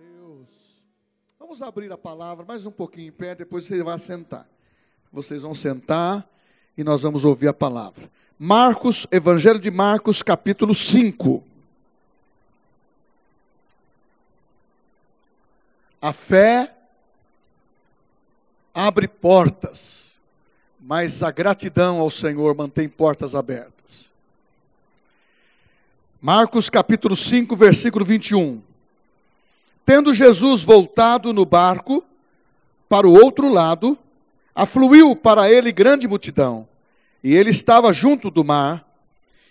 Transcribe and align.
Deus. 0.00 0.46
Vamos 1.38 1.60
abrir 1.60 1.92
a 1.92 1.98
palavra 1.98 2.44
mais 2.46 2.64
um 2.64 2.70
pouquinho 2.70 3.08
em 3.08 3.12
pé, 3.12 3.34
depois 3.34 3.64
você 3.64 3.82
vai 3.82 3.98
sentar. 3.98 4.48
Vocês 5.12 5.42
vão 5.42 5.52
sentar 5.52 6.26
e 6.76 6.82
nós 6.82 7.02
vamos 7.02 7.24
ouvir 7.24 7.48
a 7.48 7.52
palavra. 7.52 8.10
Marcos, 8.38 9.06
Evangelho 9.10 9.58
de 9.58 9.70
Marcos, 9.70 10.22
capítulo 10.22 10.74
5. 10.74 11.44
A 16.00 16.12
fé 16.14 16.74
abre 18.72 19.06
portas, 19.06 20.12
mas 20.80 21.22
a 21.22 21.30
gratidão 21.30 21.98
ao 21.98 22.10
Senhor 22.10 22.54
mantém 22.54 22.88
portas 22.88 23.34
abertas. 23.34 24.08
Marcos 26.22 26.70
capítulo 26.70 27.14
5, 27.14 27.54
versículo 27.54 28.02
21. 28.02 28.69
Tendo 29.90 30.14
Jesus 30.14 30.62
voltado 30.62 31.32
no 31.32 31.44
barco 31.44 32.04
para 32.88 33.08
o 33.08 33.12
outro 33.12 33.48
lado, 33.48 33.98
afluiu 34.54 35.16
para 35.16 35.50
ele 35.50 35.72
grande 35.72 36.06
multidão, 36.06 36.68
e 37.24 37.34
ele 37.34 37.50
estava 37.50 37.92
junto 37.92 38.30
do 38.30 38.44
mar, 38.44 38.88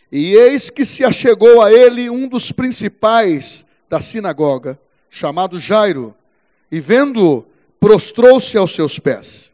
e 0.09 0.33
eis 0.35 0.69
que 0.69 0.85
se 0.85 1.03
achegou 1.03 1.61
a 1.61 1.73
ele 1.73 2.09
um 2.09 2.25
dos 2.25 2.53
principais 2.53 3.65
da 3.89 3.99
sinagoga, 3.99 4.79
chamado 5.09 5.59
Jairo, 5.59 6.15
e 6.71 6.79
vendo-o, 6.79 7.45
prostrou-se 7.77 8.57
aos 8.57 8.73
seus 8.73 8.97
pés. 8.97 9.51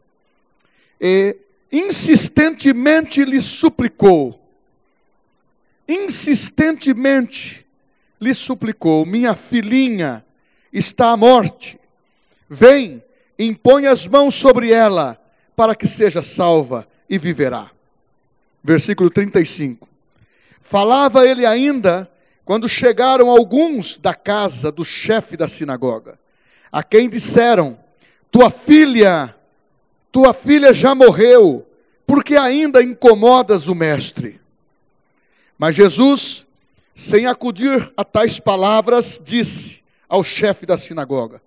E 1.00 1.36
insistentemente 1.72 3.24
lhe 3.24 3.42
suplicou, 3.42 4.40
insistentemente 5.88 7.66
lhe 8.20 8.32
suplicou, 8.32 9.04
minha 9.04 9.34
filhinha, 9.34 10.24
está 10.78 11.10
à 11.10 11.16
morte. 11.16 11.78
Vem, 12.48 13.02
impõe 13.38 13.86
as 13.86 14.06
mãos 14.06 14.34
sobre 14.34 14.72
ela, 14.72 15.18
para 15.54 15.74
que 15.74 15.86
seja 15.86 16.22
salva 16.22 16.86
e 17.08 17.18
viverá. 17.18 17.70
Versículo 18.62 19.10
35. 19.10 19.88
Falava 20.60 21.26
ele 21.26 21.46
ainda 21.46 22.10
quando 22.44 22.68
chegaram 22.68 23.30
alguns 23.30 23.98
da 23.98 24.14
casa 24.14 24.70
do 24.70 24.84
chefe 24.84 25.36
da 25.36 25.48
sinagoga, 25.48 26.18
a 26.70 26.82
quem 26.82 27.08
disseram: 27.08 27.78
Tua 28.30 28.50
filha, 28.50 29.34
tua 30.12 30.32
filha 30.32 30.74
já 30.74 30.94
morreu, 30.94 31.66
porque 32.06 32.36
ainda 32.36 32.82
incomodas 32.82 33.66
o 33.66 33.74
mestre. 33.74 34.40
Mas 35.58 35.74
Jesus, 35.74 36.46
sem 36.94 37.26
acudir 37.26 37.92
a 37.96 38.04
tais 38.04 38.38
palavras, 38.38 39.20
disse: 39.24 39.82
ao 40.08 40.22
chefe 40.22 40.66
da 40.66 40.78
sinagoga: 40.78 41.42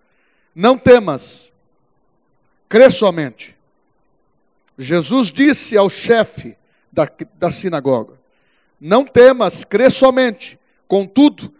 Não 0.53 0.77
temas, 0.77 1.51
crê 2.67 2.89
somente. 2.89 3.57
Jesus 4.77 5.31
disse 5.31 5.77
ao 5.77 5.89
chefe 5.89 6.57
da, 6.91 7.07
da 7.35 7.51
sinagoga: 7.51 8.13
Não 8.79 9.05
temas, 9.05 9.63
crê 9.63 9.89
somente. 9.89 10.59
Contudo, 10.87 11.53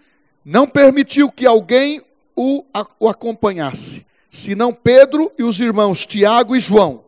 não 0.44 0.68
permitiu 0.68 1.32
que 1.32 1.46
alguém 1.46 2.02
o, 2.36 2.64
o 3.00 3.08
acompanhasse, 3.08 4.06
senão 4.30 4.74
Pedro 4.74 5.32
e 5.38 5.44
os 5.44 5.60
irmãos 5.60 6.06
Tiago 6.06 6.56
e 6.56 6.60
João. 6.60 7.04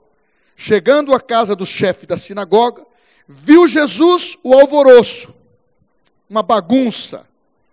Chegando 0.56 1.16
à 1.16 1.20
casa 1.20 1.56
do 1.56 1.66
chefe 1.66 2.06
da 2.06 2.18
sinagoga, 2.18 2.86
viu 3.28 3.68
Jesus 3.68 4.38
o 4.44 4.54
alvoroço, 4.54 5.34
uma 6.30 6.44
bagunça, 6.44 7.26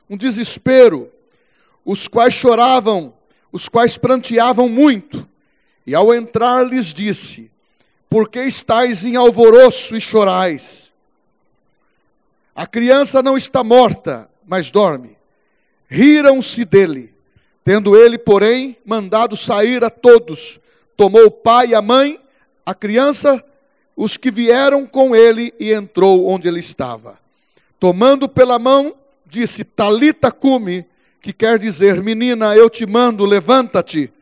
um 0.08 0.16
desespero, 0.16 1.10
os 1.88 2.06
quais 2.06 2.34
choravam, 2.34 3.14
os 3.50 3.66
quais 3.66 3.96
pranteavam 3.96 4.68
muito. 4.68 5.26
E 5.86 5.94
ao 5.94 6.14
entrar 6.14 6.62
lhes 6.62 6.92
disse: 6.92 7.50
Por 8.10 8.28
que 8.28 8.40
estáis 8.40 9.06
em 9.06 9.16
alvoroço 9.16 9.96
e 9.96 10.00
chorais? 10.00 10.92
A 12.54 12.66
criança 12.66 13.22
não 13.22 13.38
está 13.38 13.64
morta, 13.64 14.28
mas 14.46 14.70
dorme. 14.70 15.16
Riram-se 15.88 16.66
dele. 16.66 17.14
Tendo 17.64 17.96
ele, 17.96 18.18
porém, 18.18 18.76
mandado 18.84 19.34
sair 19.34 19.82
a 19.82 19.88
todos, 19.88 20.60
tomou 20.94 21.24
o 21.24 21.30
pai 21.30 21.68
e 21.68 21.74
a 21.74 21.80
mãe, 21.80 22.20
a 22.66 22.74
criança, 22.74 23.42
os 23.96 24.18
que 24.18 24.30
vieram 24.30 24.86
com 24.86 25.16
ele, 25.16 25.54
e 25.58 25.72
entrou 25.72 26.28
onde 26.28 26.48
ele 26.48 26.60
estava. 26.60 27.18
Tomando 27.80 28.28
pela 28.28 28.58
mão, 28.58 28.94
disse: 29.24 29.64
Talita 29.64 30.30
cume, 30.30 30.84
que 31.20 31.32
quer 31.32 31.58
dizer, 31.58 32.02
menina, 32.02 32.54
eu 32.56 32.70
te 32.70 32.86
mando, 32.86 33.24
levanta-te. 33.24 34.12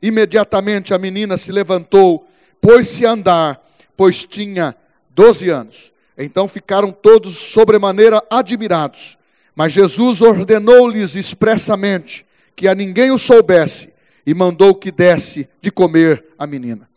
Imediatamente 0.00 0.94
a 0.94 0.98
menina 0.98 1.36
se 1.36 1.52
levantou, 1.52 2.26
pôs-se 2.60 3.04
a 3.04 3.12
andar, 3.12 3.60
pois 3.96 4.24
tinha 4.24 4.76
doze 5.10 5.48
anos. 5.50 5.92
Então 6.16 6.48
ficaram 6.48 6.92
todos 6.92 7.36
sobremaneira 7.36 8.22
admirados. 8.30 9.18
Mas 9.54 9.72
Jesus 9.72 10.20
ordenou-lhes 10.20 11.14
expressamente 11.14 12.26
que 12.54 12.68
a 12.68 12.74
ninguém 12.74 13.10
o 13.10 13.18
soubesse 13.18 13.92
e 14.24 14.34
mandou 14.34 14.74
que 14.74 14.90
desse 14.90 15.48
de 15.60 15.70
comer 15.70 16.24
a 16.38 16.46
menina. 16.46 16.88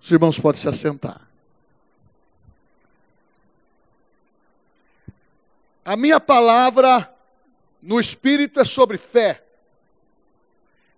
Os 0.00 0.10
irmãos 0.10 0.38
podem 0.38 0.60
se 0.60 0.68
assentar. 0.68 1.20
A 5.84 5.96
minha 5.96 6.20
palavra 6.20 7.11
no 7.82 7.98
espírito 7.98 8.60
é 8.60 8.64
sobre 8.64 8.96
fé. 8.96 9.42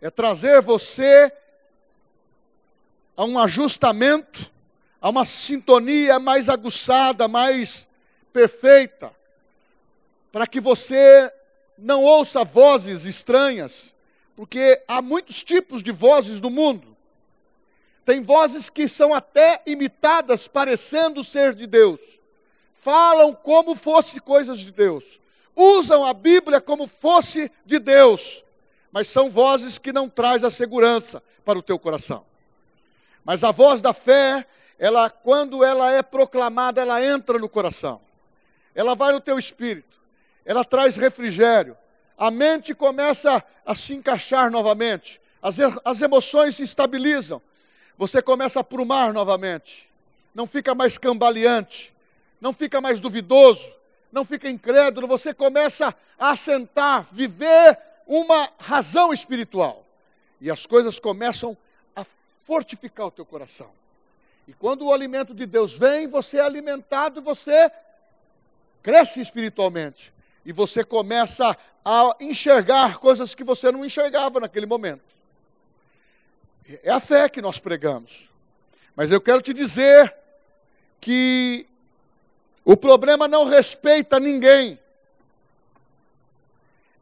É 0.02 0.10
trazer 0.10 0.60
você 0.60 1.32
a 3.16 3.24
um 3.24 3.38
ajustamento, 3.38 4.52
a 5.00 5.08
uma 5.08 5.24
sintonia 5.24 6.18
mais 6.18 6.50
aguçada, 6.50 7.26
mais 7.26 7.88
perfeita, 8.32 9.10
para 10.30 10.46
que 10.46 10.60
você 10.60 11.32
não 11.78 12.02
ouça 12.04 12.44
vozes 12.44 13.04
estranhas, 13.04 13.94
porque 14.36 14.82
há 14.86 15.00
muitos 15.00 15.42
tipos 15.42 15.82
de 15.82 15.90
vozes 15.90 16.40
no 16.40 16.50
mundo. 16.50 16.94
Tem 18.04 18.20
vozes 18.20 18.68
que 18.68 18.86
são 18.86 19.14
até 19.14 19.62
imitadas, 19.64 20.46
parecendo 20.46 21.24
ser 21.24 21.54
de 21.54 21.66
Deus. 21.66 22.00
Falam 22.72 23.32
como 23.32 23.74
fosse 23.74 24.20
coisas 24.20 24.58
de 24.58 24.70
Deus 24.70 25.23
usam 25.56 26.04
a 26.04 26.12
Bíblia 26.12 26.60
como 26.60 26.86
fosse 26.86 27.50
de 27.64 27.78
Deus, 27.78 28.44
mas 28.90 29.08
são 29.08 29.30
vozes 29.30 29.78
que 29.78 29.92
não 29.92 30.08
traz 30.08 30.44
a 30.44 30.50
segurança 30.50 31.22
para 31.44 31.58
o 31.58 31.62
teu 31.62 31.78
coração. 31.78 32.24
Mas 33.24 33.42
a 33.42 33.50
voz 33.50 33.80
da 33.80 33.92
fé, 33.92 34.46
ela 34.78 35.08
quando 35.08 35.64
ela 35.64 35.90
é 35.90 36.02
proclamada, 36.02 36.80
ela 36.80 37.04
entra 37.04 37.38
no 37.38 37.48
coração. 37.48 38.00
Ela 38.74 38.94
vai 38.94 39.12
no 39.12 39.20
teu 39.20 39.38
espírito. 39.38 39.98
Ela 40.44 40.64
traz 40.64 40.96
refrigério. 40.96 41.76
A 42.18 42.30
mente 42.30 42.74
começa 42.74 43.42
a 43.64 43.74
se 43.74 43.94
encaixar 43.94 44.50
novamente. 44.50 45.20
As, 45.40 45.58
as 45.84 46.02
emoções 46.02 46.56
se 46.56 46.62
estabilizam. 46.62 47.40
Você 47.96 48.20
começa 48.20 48.60
a 48.60 48.64
prumar 48.64 49.12
novamente. 49.12 49.90
Não 50.34 50.46
fica 50.46 50.74
mais 50.74 50.98
cambaleante. 50.98 51.94
Não 52.40 52.52
fica 52.52 52.80
mais 52.80 53.00
duvidoso 53.00 53.72
não 54.14 54.24
fica 54.24 54.48
incrédulo, 54.48 55.08
você 55.08 55.34
começa 55.34 55.92
a 56.16 56.30
assentar, 56.30 57.04
viver 57.12 57.76
uma 58.06 58.48
razão 58.58 59.12
espiritual. 59.12 59.84
E 60.40 60.48
as 60.48 60.66
coisas 60.66 61.00
começam 61.00 61.56
a 61.96 62.04
fortificar 62.46 63.06
o 63.06 63.10
teu 63.10 63.26
coração. 63.26 63.70
E 64.46 64.52
quando 64.52 64.86
o 64.86 64.92
alimento 64.92 65.34
de 65.34 65.44
Deus 65.46 65.76
vem, 65.76 66.06
você 66.06 66.36
é 66.36 66.42
alimentado, 66.42 67.20
você 67.20 67.68
cresce 68.84 69.20
espiritualmente. 69.20 70.14
E 70.46 70.52
você 70.52 70.84
começa 70.84 71.56
a 71.84 72.16
enxergar 72.20 72.98
coisas 72.98 73.34
que 73.34 73.42
você 73.42 73.72
não 73.72 73.84
enxergava 73.84 74.38
naquele 74.38 74.66
momento. 74.66 75.02
É 76.84 76.90
a 76.90 77.00
fé 77.00 77.28
que 77.28 77.42
nós 77.42 77.58
pregamos. 77.58 78.30
Mas 78.94 79.10
eu 79.10 79.20
quero 79.20 79.42
te 79.42 79.52
dizer 79.52 80.14
que 81.00 81.66
o 82.64 82.76
problema 82.76 83.28
não 83.28 83.44
respeita 83.44 84.18
ninguém. 84.18 84.78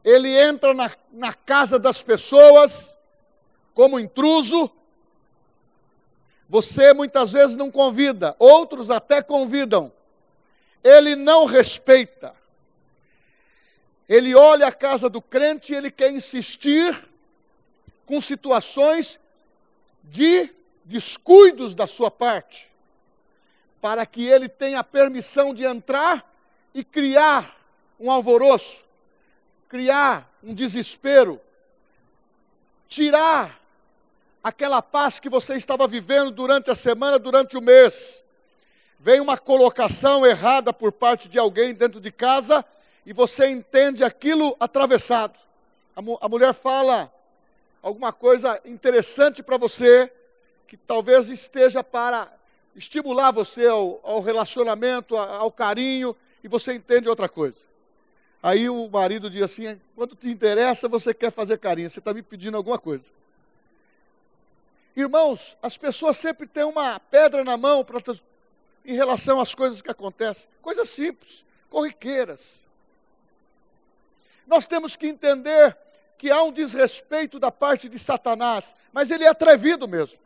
Ele 0.03 0.29
entra 0.37 0.73
na, 0.73 0.91
na 1.11 1.33
casa 1.33 1.79
das 1.79 2.03
pessoas 2.03 2.95
como 3.73 3.99
intruso. 3.99 4.69
Você 6.49 6.93
muitas 6.93 7.31
vezes 7.31 7.55
não 7.55 7.71
convida, 7.71 8.35
outros 8.37 8.91
até 8.91 9.21
convidam. 9.21 9.91
Ele 10.83 11.15
não 11.15 11.45
respeita. 11.45 12.35
Ele 14.09 14.35
olha 14.35 14.67
a 14.67 14.71
casa 14.71 15.09
do 15.09 15.21
crente 15.21 15.71
e 15.71 15.77
ele 15.77 15.89
quer 15.89 16.11
insistir 16.11 17.07
com 18.05 18.19
situações 18.19 19.17
de 20.03 20.53
descuidos 20.83 21.73
da 21.73 21.87
sua 21.87 22.11
parte 22.11 22.72
para 23.83 24.05
que 24.05 24.25
ele 24.25 24.47
tenha 24.47 24.81
permissão 24.81 25.53
de 25.53 25.65
entrar 25.65 26.33
e 26.73 26.85
criar 26.85 27.53
um 27.99 28.09
alvoroço, 28.09 28.81
criar 29.67 30.33
um 30.41 30.53
desespero, 30.53 31.37
tirar 32.87 33.59
aquela 34.41 34.81
paz 34.81 35.19
que 35.19 35.27
você 35.27 35.55
estava 35.55 35.85
vivendo 35.85 36.31
durante 36.31 36.71
a 36.71 36.75
semana, 36.75 37.19
durante 37.19 37.57
o 37.57 37.61
mês. 37.61 38.23
Vem 38.97 39.19
uma 39.19 39.37
colocação 39.37 40.25
errada 40.25 40.71
por 40.71 40.93
parte 40.93 41.27
de 41.27 41.37
alguém 41.37 41.73
dentro 41.73 41.99
de 41.99 42.09
casa 42.09 42.63
e 43.05 43.11
você 43.11 43.49
entende 43.49 44.01
aquilo 44.01 44.55
atravessado. 44.61 45.37
A, 45.93 46.01
mu 46.01 46.17
a 46.21 46.29
mulher 46.29 46.53
fala 46.53 47.13
alguma 47.81 48.13
coisa 48.13 48.61
interessante 48.63 49.43
para 49.43 49.57
você, 49.57 50.09
que 50.67 50.77
talvez 50.77 51.27
esteja 51.27 51.83
para 51.83 52.31
estimular 52.75 53.31
você 53.31 53.67
ao, 53.67 53.99
ao 54.03 54.21
relacionamento, 54.21 55.15
ao 55.15 55.51
carinho, 55.51 56.15
e 56.43 56.47
você 56.47 56.73
entende 56.73 57.07
outra 57.07 57.29
coisa. 57.29 57.59
Aí 58.41 58.69
o 58.69 58.89
marido 58.89 59.29
diz 59.29 59.41
assim: 59.43 59.79
quando 59.95 60.15
te 60.15 60.29
interessa, 60.29 60.89
você 60.89 61.13
quer 61.13 61.31
fazer 61.31 61.57
carinho, 61.57 61.89
você 61.89 61.99
está 61.99 62.13
me 62.13 62.21
pedindo 62.21 62.57
alguma 62.57 62.77
coisa. 62.77 63.05
Irmãos, 64.95 65.57
as 65.61 65.77
pessoas 65.77 66.17
sempre 66.17 66.45
têm 66.45 66.63
uma 66.63 66.99
pedra 66.99 67.43
na 67.43 67.57
mão 67.57 67.83
pra, 67.83 67.99
em 68.85 68.95
relação 68.95 69.39
às 69.39 69.55
coisas 69.55 69.81
que 69.81 69.89
acontecem. 69.89 70.47
Coisas 70.61 70.89
simples, 70.89 71.43
corriqueiras. 71.69 72.61
Nós 74.45 74.67
temos 74.67 74.95
que 74.95 75.07
entender 75.07 75.75
que 76.17 76.29
há 76.29 76.43
um 76.43 76.51
desrespeito 76.51 77.39
da 77.39 77.51
parte 77.51 77.89
de 77.89 77.97
Satanás, 77.97 78.75
mas 78.91 79.09
ele 79.09 79.23
é 79.23 79.29
atrevido 79.29 79.87
mesmo. 79.87 80.19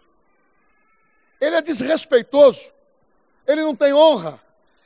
Ele 1.39 1.56
é 1.56 1.62
desrespeitoso. 1.62 2.72
Ele 3.45 3.62
não 3.62 3.75
tem 3.75 3.94
honra. 3.94 4.39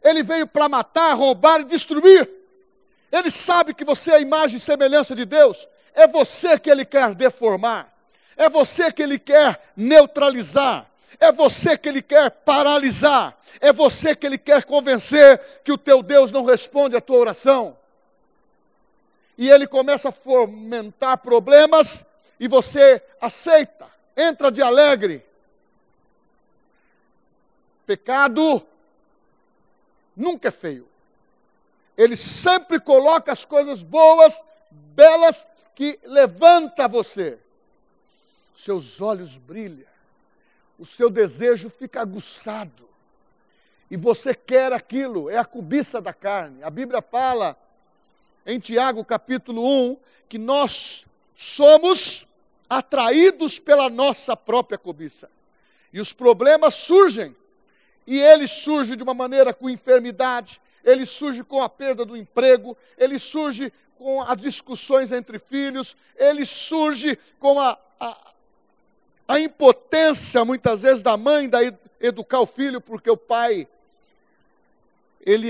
Ele 0.04 0.24
veio 0.24 0.48
para 0.48 0.68
matar, 0.68 1.14
roubar 1.14 1.62
e 1.62 1.66
destruir. 1.66 2.30
Ele 3.12 3.30
sabe 3.30 3.74
que 3.74 3.84
você 3.84 4.12
é 4.12 4.16
a 4.16 4.20
imagem 4.20 4.58
e 4.58 4.60
semelhança 4.60 5.16
de 5.16 5.26
Deus. 5.26 5.68
É 5.94 6.08
você 6.08 6.58
que 6.58 6.70
ele 6.70 6.86
quer 6.86 7.14
deformar. 7.14 7.92
É 8.38 8.50
você 8.50 8.92
que 8.92 9.04
ele 9.04 9.20
quer 9.20 9.62
neutralizar. 9.76 10.90
É 11.20 11.32
você 11.32 11.78
que 11.78 11.90
ele 11.90 12.02
quer 12.02 12.32
paralisar. 12.32 13.38
É 13.60 13.72
você 13.72 14.16
que 14.16 14.26
ele 14.26 14.38
quer 14.38 14.64
convencer 14.64 15.40
que 15.64 15.72
o 15.72 15.78
teu 15.78 16.02
Deus 16.02 16.32
não 16.32 16.46
responde 16.46 16.96
à 16.96 17.02
tua 17.02 17.18
oração. 17.18 17.78
E 19.38 19.50
ele 19.50 19.68
começa 19.68 20.10
a 20.10 20.12
fomentar 20.12 21.18
problemas 21.18 22.06
e 22.40 22.48
você 22.48 23.02
aceita, 23.20 23.88
entra 24.16 24.52
de 24.52 24.62
alegre. 24.62 25.24
Pecado 27.86 28.66
nunca 30.16 30.48
é 30.48 30.52
feio. 30.52 30.88
Ele 31.98 32.16
sempre 32.16 32.80
coloca 32.80 33.32
as 33.32 33.46
coisas 33.46 33.84
boas, 33.84 34.42
belas, 34.72 35.48
que 35.76 36.00
levanta 36.04 36.88
você 36.88 37.40
seus 38.62 39.02
olhos 39.02 39.38
brilham, 39.38 39.88
o 40.78 40.86
seu 40.86 41.10
desejo 41.10 41.70
fica 41.70 42.02
aguçado, 42.02 42.88
e 43.90 43.98
você 43.98 44.36
quer 44.36 44.72
aquilo, 44.72 45.30
é 45.30 45.38
a 45.38 45.46
cobiça 45.46 46.00
da 46.00 46.14
carne. 46.14 46.64
A 46.64 46.70
Bíblia 46.70 47.02
fala 47.02 47.58
em 48.46 48.60
Tiago 48.60 49.04
capítulo 49.04 49.66
1 49.66 49.98
que 50.30 50.38
nós 50.38 51.06
somos 51.36 52.26
atraídos 52.70 53.60
pela 53.60 53.90
nossa 53.90 54.38
própria 54.38 54.78
cobiça. 54.78 55.30
E 55.92 56.00
os 56.00 56.14
problemas 56.14 56.74
surgem, 56.76 57.36
e 58.12 58.20
eles 58.20 58.52
surgem 58.52 58.98
de 58.98 59.04
uma 59.04 59.14
maneira 59.14 59.54
com 59.54 59.70
enfermidade, 59.70 60.60
ele 60.84 61.06
surge 61.06 61.46
com 61.46 61.62
a 61.62 61.70
perda 61.70 62.04
do 62.04 62.18
emprego, 62.18 62.76
ele 62.98 63.18
surge 63.18 63.72
com 63.98 64.22
as 64.22 64.36
discussões 64.36 65.14
entre 65.14 65.40
filhos, 65.40 65.96
ele 66.18 66.46
surge 66.46 67.18
com 67.40 67.58
a, 67.58 67.80
a, 67.98 68.34
a 69.30 69.40
impotência, 69.40 70.44
muitas 70.44 70.82
vezes, 70.82 71.02
da 71.02 71.16
mãe 71.16 71.48
da 71.48 71.60
educar 72.02 72.42
o 72.42 72.46
filho, 72.46 72.82
porque 72.82 73.10
o 73.10 73.16
pai, 73.16 73.66
ele, 75.26 75.48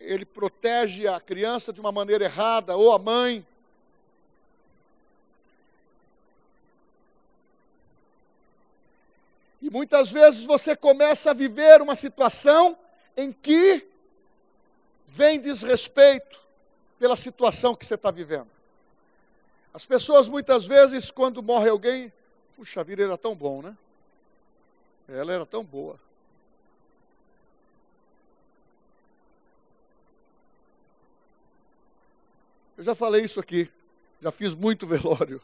ele 0.00 0.24
protege 0.24 1.06
a 1.06 1.20
criança 1.20 1.72
de 1.72 1.80
uma 1.80 1.92
maneira 1.92 2.24
errada, 2.24 2.74
ou 2.76 2.92
a 2.92 2.98
mãe. 2.98 3.46
E 9.60 9.70
muitas 9.70 10.10
vezes 10.10 10.44
você 10.44 10.74
começa 10.74 11.30
a 11.30 11.34
viver 11.34 11.82
uma 11.82 11.94
situação 11.94 12.76
em 13.16 13.32
que 13.32 13.86
vem 15.06 15.38
desrespeito 15.38 16.40
pela 16.98 17.16
situação 17.16 17.74
que 17.74 17.84
você 17.84 17.94
está 17.94 18.10
vivendo. 18.10 18.48
As 19.72 19.84
pessoas 19.84 20.28
muitas 20.28 20.66
vezes, 20.66 21.10
quando 21.10 21.42
morre 21.42 21.68
alguém, 21.68 22.12
Puxa 22.60 22.84
vida, 22.84 23.02
era 23.02 23.16
tão 23.16 23.34
bom, 23.34 23.62
né? 23.62 23.74
Ela 25.08 25.32
era 25.32 25.46
tão 25.46 25.64
boa. 25.64 25.98
Eu 32.76 32.84
já 32.84 32.94
falei 32.94 33.24
isso 33.24 33.40
aqui, 33.40 33.72
já 34.20 34.30
fiz 34.30 34.54
muito 34.54 34.84
velório. 34.86 35.40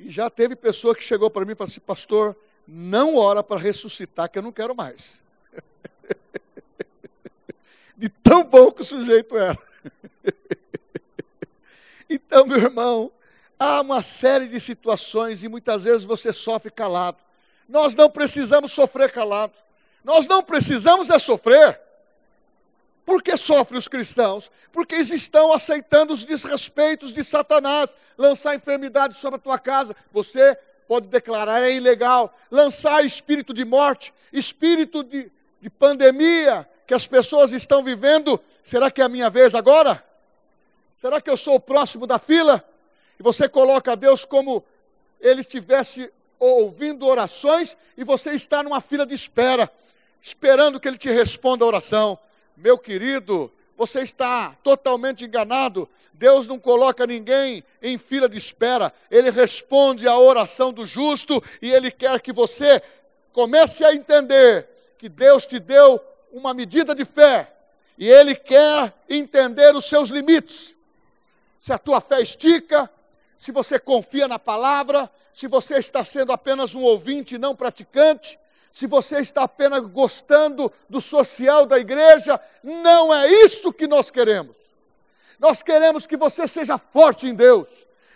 Já 0.00 0.28
teve 0.28 0.56
pessoa 0.56 0.94
que 0.94 1.02
chegou 1.02 1.30
para 1.30 1.44
mim 1.44 1.52
e 1.52 1.54
falou 1.54 1.70
assim: 1.70 1.80
Pastor, 1.80 2.36
não 2.66 3.16
ora 3.16 3.42
para 3.42 3.60
ressuscitar, 3.60 4.30
que 4.30 4.38
eu 4.38 4.42
não 4.42 4.52
quero 4.52 4.74
mais. 4.74 5.22
De 7.96 8.08
tão 8.08 8.44
bom 8.44 8.72
que 8.72 8.82
o 8.82 8.84
sujeito 8.84 9.36
era. 9.36 9.58
Então, 12.14 12.46
meu 12.46 12.58
irmão, 12.58 13.10
Há 13.64 13.80
uma 13.80 14.02
série 14.02 14.48
de 14.48 14.58
situações 14.58 15.44
e 15.44 15.48
muitas 15.48 15.84
vezes 15.84 16.02
você 16.02 16.32
sofre 16.32 16.68
calado. 16.68 17.18
Nós 17.68 17.94
não 17.94 18.10
precisamos 18.10 18.72
sofrer 18.72 19.12
calado. 19.12 19.52
Nós 20.02 20.26
não 20.26 20.42
precisamos 20.42 21.10
é 21.10 21.18
sofrer. 21.20 21.80
Por 23.04 23.22
que 23.22 23.36
sofrem 23.36 23.78
os 23.78 23.88
cristãos? 23.88 24.50
Porque 24.72 24.94
eles 24.94 25.10
estão 25.10 25.52
aceitando 25.52 26.12
os 26.12 26.24
desrespeitos 26.24 27.12
de 27.12 27.24
Satanás, 27.24 27.96
lançar 28.16 28.54
enfermidade 28.54 29.16
sobre 29.16 29.36
a 29.36 29.42
tua 29.42 29.58
casa. 29.58 29.94
Você 30.12 30.56
pode 30.86 31.08
declarar, 31.08 31.62
é 31.62 31.72
ilegal. 31.72 32.34
Lançar 32.50 33.04
espírito 33.04 33.52
de 33.52 33.64
morte, 33.64 34.12
espírito 34.32 35.02
de, 35.02 35.30
de 35.60 35.70
pandemia 35.70 36.68
que 36.86 36.94
as 36.94 37.06
pessoas 37.06 37.52
estão 37.52 37.82
vivendo. 37.82 38.40
Será 38.62 38.90
que 38.90 39.00
é 39.00 39.04
a 39.04 39.08
minha 39.08 39.28
vez 39.28 39.54
agora? 39.54 40.04
Será 41.00 41.20
que 41.20 41.28
eu 41.28 41.36
sou 41.36 41.56
o 41.56 41.60
próximo 41.60 42.06
da 42.06 42.18
fila? 42.18 42.64
e 43.18 43.22
você 43.22 43.48
coloca 43.48 43.94
Deus 43.94 44.24
como 44.24 44.64
ele 45.20 45.42
estivesse 45.42 46.12
ouvindo 46.40 47.06
orações 47.06 47.76
e 47.96 48.02
você 48.02 48.32
está 48.32 48.64
numa 48.64 48.80
fila 48.80 49.06
de 49.06 49.14
espera, 49.14 49.70
esperando 50.20 50.80
que 50.80 50.88
ele 50.88 50.98
te 50.98 51.08
responda 51.08 51.64
a 51.64 51.68
oração. 51.68 52.18
Meu 52.62 52.78
querido, 52.78 53.50
você 53.76 54.02
está 54.02 54.56
totalmente 54.62 55.24
enganado. 55.24 55.88
Deus 56.12 56.46
não 56.46 56.60
coloca 56.60 57.04
ninguém 57.04 57.64
em 57.82 57.98
fila 57.98 58.28
de 58.28 58.38
espera. 58.38 58.94
Ele 59.10 59.32
responde 59.32 60.06
à 60.06 60.16
oração 60.16 60.72
do 60.72 60.86
justo 60.86 61.42
e 61.60 61.72
ele 61.72 61.90
quer 61.90 62.20
que 62.20 62.32
você 62.32 62.80
comece 63.32 63.84
a 63.84 63.92
entender 63.92 64.68
que 64.96 65.08
Deus 65.08 65.44
te 65.44 65.58
deu 65.58 66.00
uma 66.30 66.54
medida 66.54 66.94
de 66.94 67.04
fé 67.04 67.52
e 67.98 68.08
ele 68.08 68.36
quer 68.36 68.94
entender 69.10 69.74
os 69.74 69.86
seus 69.86 70.10
limites. 70.10 70.72
Se 71.58 71.72
a 71.72 71.78
tua 71.78 72.00
fé 72.00 72.22
estica, 72.22 72.88
se 73.36 73.50
você 73.50 73.76
confia 73.76 74.28
na 74.28 74.38
palavra, 74.38 75.10
se 75.34 75.48
você 75.48 75.78
está 75.78 76.04
sendo 76.04 76.30
apenas 76.30 76.76
um 76.76 76.82
ouvinte 76.82 77.34
e 77.34 77.38
não 77.38 77.56
praticante, 77.56 78.38
se 78.72 78.88
você 78.88 79.20
está 79.20 79.44
apenas 79.44 79.86
gostando 79.86 80.72
do 80.88 81.00
social 81.00 81.64
da 81.64 81.78
igreja, 81.78 82.40
não 82.62 83.14
é 83.14 83.28
isso 83.44 83.72
que 83.72 83.86
nós 83.86 84.10
queremos. 84.10 84.56
Nós 85.38 85.62
queremos 85.62 86.06
que 86.06 86.16
você 86.16 86.48
seja 86.48 86.76
forte 86.76 87.28
em 87.28 87.34
Deus. 87.34 87.68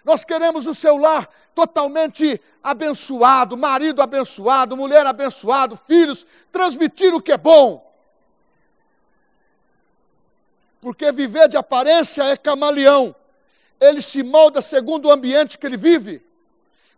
Nós 0.04 0.24
queremos 0.24 0.66
o 0.66 0.74
seu 0.74 0.96
lar 0.96 1.28
totalmente 1.54 2.40
abençoado, 2.62 3.56
marido 3.56 4.02
abençoado, 4.02 4.76
mulher 4.76 5.06
abençoado, 5.06 5.76
filhos, 5.76 6.26
transmitir 6.50 7.14
o 7.14 7.22
que 7.22 7.32
é 7.32 7.38
bom. 7.38 7.84
Porque 10.80 11.12
viver 11.12 11.48
de 11.48 11.56
aparência 11.56 12.24
é 12.24 12.36
camaleão 12.36 13.14
ele 13.80 14.00
se 14.00 14.22
molda 14.22 14.62
segundo 14.62 15.06
o 15.06 15.10
ambiente 15.10 15.58
que 15.58 15.66
ele 15.66 15.76
vive. 15.76 16.24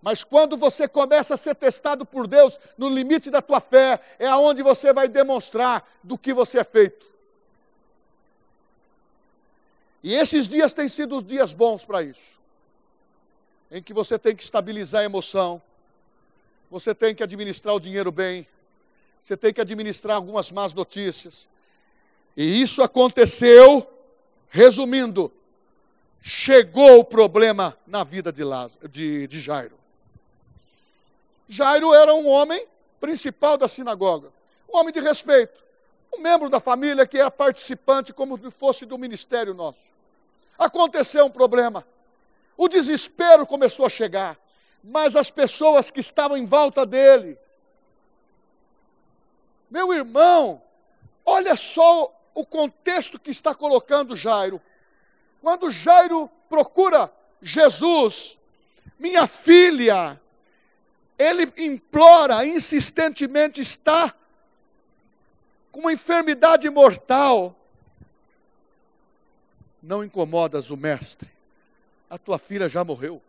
Mas 0.00 0.22
quando 0.22 0.56
você 0.56 0.86
começa 0.86 1.34
a 1.34 1.36
ser 1.36 1.54
testado 1.54 2.06
por 2.06 2.26
Deus 2.26 2.58
no 2.76 2.88
limite 2.88 3.30
da 3.30 3.42
tua 3.42 3.60
fé, 3.60 4.00
é 4.18 4.26
aonde 4.26 4.62
você 4.62 4.92
vai 4.92 5.08
demonstrar 5.08 5.88
do 6.02 6.16
que 6.16 6.32
você 6.32 6.60
é 6.60 6.64
feito. 6.64 7.06
E 10.02 10.14
esses 10.14 10.48
dias 10.48 10.72
têm 10.72 10.88
sido 10.88 11.16
os 11.16 11.24
dias 11.24 11.52
bons 11.52 11.84
para 11.84 12.02
isso. 12.02 12.38
Em 13.70 13.82
que 13.82 13.92
você 13.92 14.18
tem 14.18 14.34
que 14.34 14.42
estabilizar 14.42 15.02
a 15.02 15.04
emoção, 15.04 15.60
você 16.70 16.94
tem 16.94 17.14
que 17.14 17.22
administrar 17.22 17.74
o 17.74 17.80
dinheiro 17.80 18.12
bem, 18.12 18.46
você 19.18 19.36
tem 19.36 19.52
que 19.52 19.60
administrar 19.60 20.16
algumas 20.16 20.52
más 20.52 20.72
notícias. 20.72 21.48
E 22.36 22.62
isso 22.62 22.82
aconteceu, 22.82 23.86
resumindo, 24.48 25.32
chegou 26.20 27.00
o 27.00 27.04
problema 27.04 27.76
na 27.86 28.04
vida 28.04 28.32
de, 28.32 28.44
Lázaro, 28.44 28.88
de, 28.88 29.26
de 29.26 29.40
Jairo. 29.40 29.77
Jairo 31.48 31.94
era 31.94 32.14
um 32.14 32.28
homem 32.28 32.66
principal 33.00 33.56
da 33.56 33.66
sinagoga, 33.66 34.30
um 34.72 34.76
homem 34.76 34.92
de 34.92 35.00
respeito, 35.00 35.64
um 36.14 36.20
membro 36.20 36.50
da 36.50 36.60
família 36.60 37.06
que 37.06 37.18
era 37.18 37.30
participante 37.30 38.12
como 38.12 38.38
se 38.38 38.50
fosse 38.50 38.84
do 38.84 38.98
ministério 38.98 39.54
nosso. 39.54 39.80
Aconteceu 40.58 41.24
um 41.24 41.30
problema. 41.30 41.86
O 42.56 42.68
desespero 42.68 43.46
começou 43.46 43.86
a 43.86 43.88
chegar, 43.88 44.36
mas 44.82 45.16
as 45.16 45.30
pessoas 45.30 45.90
que 45.90 46.00
estavam 46.00 46.36
em 46.36 46.44
volta 46.44 46.84
dele, 46.84 47.38
meu 49.70 49.92
irmão, 49.92 50.60
olha 51.24 51.56
só 51.56 52.12
o 52.34 52.44
contexto 52.44 53.18
que 53.18 53.30
está 53.30 53.54
colocando 53.54 54.16
Jairo. 54.16 54.60
Quando 55.40 55.70
Jairo 55.70 56.30
procura 56.48 57.12
Jesus, 57.40 58.36
minha 58.98 59.26
filha, 59.26 60.20
ele 61.18 61.52
implora 61.56 62.46
insistentemente, 62.46 63.60
está 63.60 64.14
com 65.72 65.80
uma 65.80 65.92
enfermidade 65.92 66.70
mortal. 66.70 67.54
Não 69.82 70.04
incomodas 70.04 70.70
o 70.70 70.76
mestre, 70.76 71.30
a 72.08 72.16
tua 72.16 72.38
filha 72.38 72.68
já 72.68 72.84
morreu. 72.84 73.20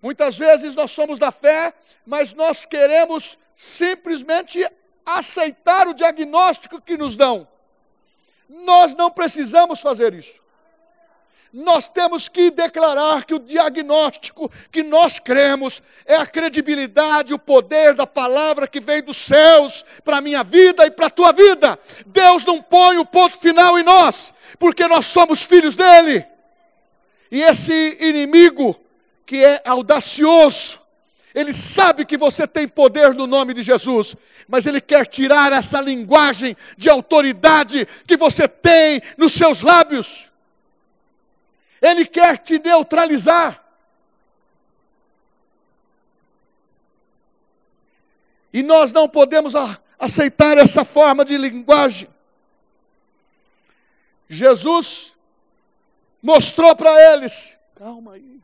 Muitas 0.00 0.38
vezes 0.38 0.74
nós 0.74 0.90
somos 0.90 1.18
da 1.18 1.30
fé, 1.30 1.74
mas 2.06 2.32
nós 2.32 2.64
queremos 2.64 3.36
simplesmente 3.54 4.66
aceitar 5.04 5.86
o 5.88 5.94
diagnóstico 5.94 6.80
que 6.80 6.96
nos 6.96 7.16
dão. 7.16 7.46
Nós 8.48 8.94
não 8.94 9.10
precisamos 9.10 9.80
fazer 9.80 10.14
isso. 10.14 10.40
Nós 11.52 11.88
temos 11.88 12.28
que 12.28 12.48
declarar 12.50 13.24
que 13.24 13.34
o 13.34 13.38
diagnóstico 13.40 14.50
que 14.70 14.84
nós 14.84 15.18
cremos 15.18 15.82
é 16.06 16.14
a 16.14 16.26
credibilidade, 16.26 17.34
o 17.34 17.38
poder 17.38 17.94
da 17.94 18.06
palavra 18.06 18.68
que 18.68 18.78
vem 18.78 19.02
dos 19.02 19.16
céus 19.16 19.84
para 20.04 20.18
a 20.18 20.20
minha 20.20 20.44
vida 20.44 20.86
e 20.86 20.90
para 20.92 21.06
a 21.06 21.10
tua 21.10 21.32
vida. 21.32 21.76
Deus 22.06 22.44
não 22.44 22.62
põe 22.62 22.98
o 22.98 23.04
ponto 23.04 23.36
final 23.38 23.76
em 23.78 23.82
nós, 23.82 24.32
porque 24.60 24.86
nós 24.86 25.06
somos 25.06 25.42
filhos 25.42 25.74
dele. 25.74 26.24
E 27.32 27.42
esse 27.42 27.98
inimigo 28.00 28.80
que 29.26 29.44
é 29.44 29.60
audacioso, 29.64 30.78
ele 31.34 31.52
sabe 31.52 32.04
que 32.04 32.16
você 32.16 32.46
tem 32.46 32.68
poder 32.68 33.12
no 33.12 33.26
nome 33.26 33.54
de 33.54 33.62
Jesus, 33.64 34.16
mas 34.46 34.66
ele 34.66 34.80
quer 34.80 35.04
tirar 35.04 35.52
essa 35.52 35.80
linguagem 35.80 36.56
de 36.76 36.88
autoridade 36.88 37.88
que 38.06 38.16
você 38.16 38.46
tem 38.46 39.02
nos 39.16 39.32
seus 39.32 39.62
lábios. 39.62 40.29
Ele 41.80 42.04
quer 42.06 42.38
te 42.38 42.58
neutralizar. 42.58 43.64
E 48.52 48.62
nós 48.62 48.92
não 48.92 49.08
podemos 49.08 49.54
aceitar 49.98 50.58
essa 50.58 50.84
forma 50.84 51.24
de 51.24 51.36
linguagem. 51.36 52.08
Jesus 54.28 55.16
mostrou 56.22 56.74
para 56.76 57.14
eles, 57.14 57.58
calma 57.74 58.14
aí, 58.14 58.40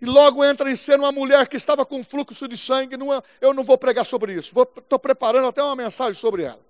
e 0.00 0.04
logo 0.04 0.44
entra 0.44 0.70
em 0.70 0.76
cena 0.76 1.04
uma 1.04 1.12
mulher 1.12 1.48
que 1.48 1.56
estava 1.56 1.84
com 1.86 2.04
fluxo 2.04 2.46
de 2.46 2.56
sangue. 2.56 2.94
É, 2.94 3.22
eu 3.40 3.54
não 3.54 3.64
vou 3.64 3.78
pregar 3.78 4.04
sobre 4.04 4.34
isso. 4.34 4.52
Estou 4.78 4.98
preparando 4.98 5.48
até 5.48 5.62
uma 5.62 5.76
mensagem 5.76 6.14
sobre 6.14 6.42
ela. 6.42 6.60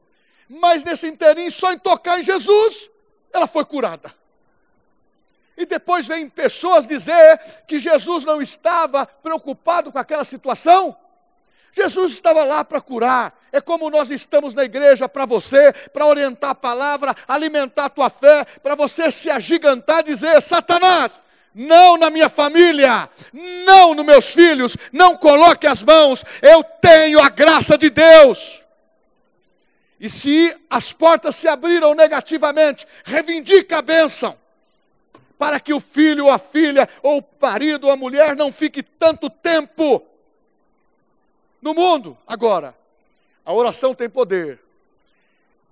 Mas 0.48 0.84
nesse 0.84 1.08
inteirinho, 1.08 1.50
só 1.50 1.72
em 1.72 1.78
tocar 1.78 2.20
em 2.20 2.22
Jesus, 2.22 2.88
ela 3.32 3.46
foi 3.46 3.64
curada. 3.64 4.14
E 5.56 5.64
depois 5.64 6.06
vem 6.06 6.28
pessoas 6.28 6.86
dizer 6.86 7.38
que 7.66 7.78
Jesus 7.78 8.24
não 8.24 8.42
estava 8.42 9.06
preocupado 9.06 9.90
com 9.90 9.98
aquela 9.98 10.24
situação. 10.24 10.94
Jesus 11.72 12.12
estava 12.12 12.44
lá 12.44 12.64
para 12.64 12.80
curar. 12.80 13.38
É 13.52 13.60
como 13.60 13.90
nós 13.90 14.10
estamos 14.10 14.54
na 14.54 14.64
igreja 14.64 15.08
para 15.08 15.26
você, 15.26 15.72
para 15.92 16.06
orientar 16.06 16.50
a 16.50 16.54
palavra, 16.54 17.14
alimentar 17.26 17.86
a 17.86 17.90
tua 17.90 18.10
fé, 18.10 18.44
para 18.62 18.74
você 18.74 19.10
se 19.10 19.30
agigantar 19.30 20.00
e 20.00 20.04
dizer: 20.04 20.40
Satanás, 20.42 21.22
não 21.54 21.96
na 21.96 22.10
minha 22.10 22.28
família, 22.28 23.08
não 23.64 23.94
nos 23.94 24.04
meus 24.04 24.32
filhos, 24.32 24.76
não 24.92 25.16
coloque 25.16 25.66
as 25.66 25.82
mãos, 25.82 26.22
eu 26.42 26.62
tenho 26.62 27.18
a 27.18 27.30
graça 27.30 27.78
de 27.78 27.88
Deus. 27.88 28.62
E 29.98 30.10
se 30.10 30.54
as 30.68 30.92
portas 30.92 31.34
se 31.36 31.48
abriram 31.48 31.94
negativamente, 31.94 32.86
reivindica 33.04 33.78
a 33.78 33.82
bênção, 33.82 34.36
para 35.38 35.60
que 35.60 35.72
o 35.72 35.80
filho 35.80 36.26
ou 36.26 36.30
a 36.30 36.38
filha, 36.38 36.88
ou 37.02 37.20
o 37.20 37.24
marido 37.40 37.84
ou 37.84 37.92
a 37.92 37.96
mulher 37.96 38.34
não 38.34 38.50
fique 38.50 38.82
tanto 38.82 39.28
tempo 39.28 40.04
no 41.60 41.74
mundo. 41.74 42.16
Agora, 42.26 42.74
a 43.44 43.52
oração 43.52 43.94
tem 43.94 44.08
poder, 44.08 44.60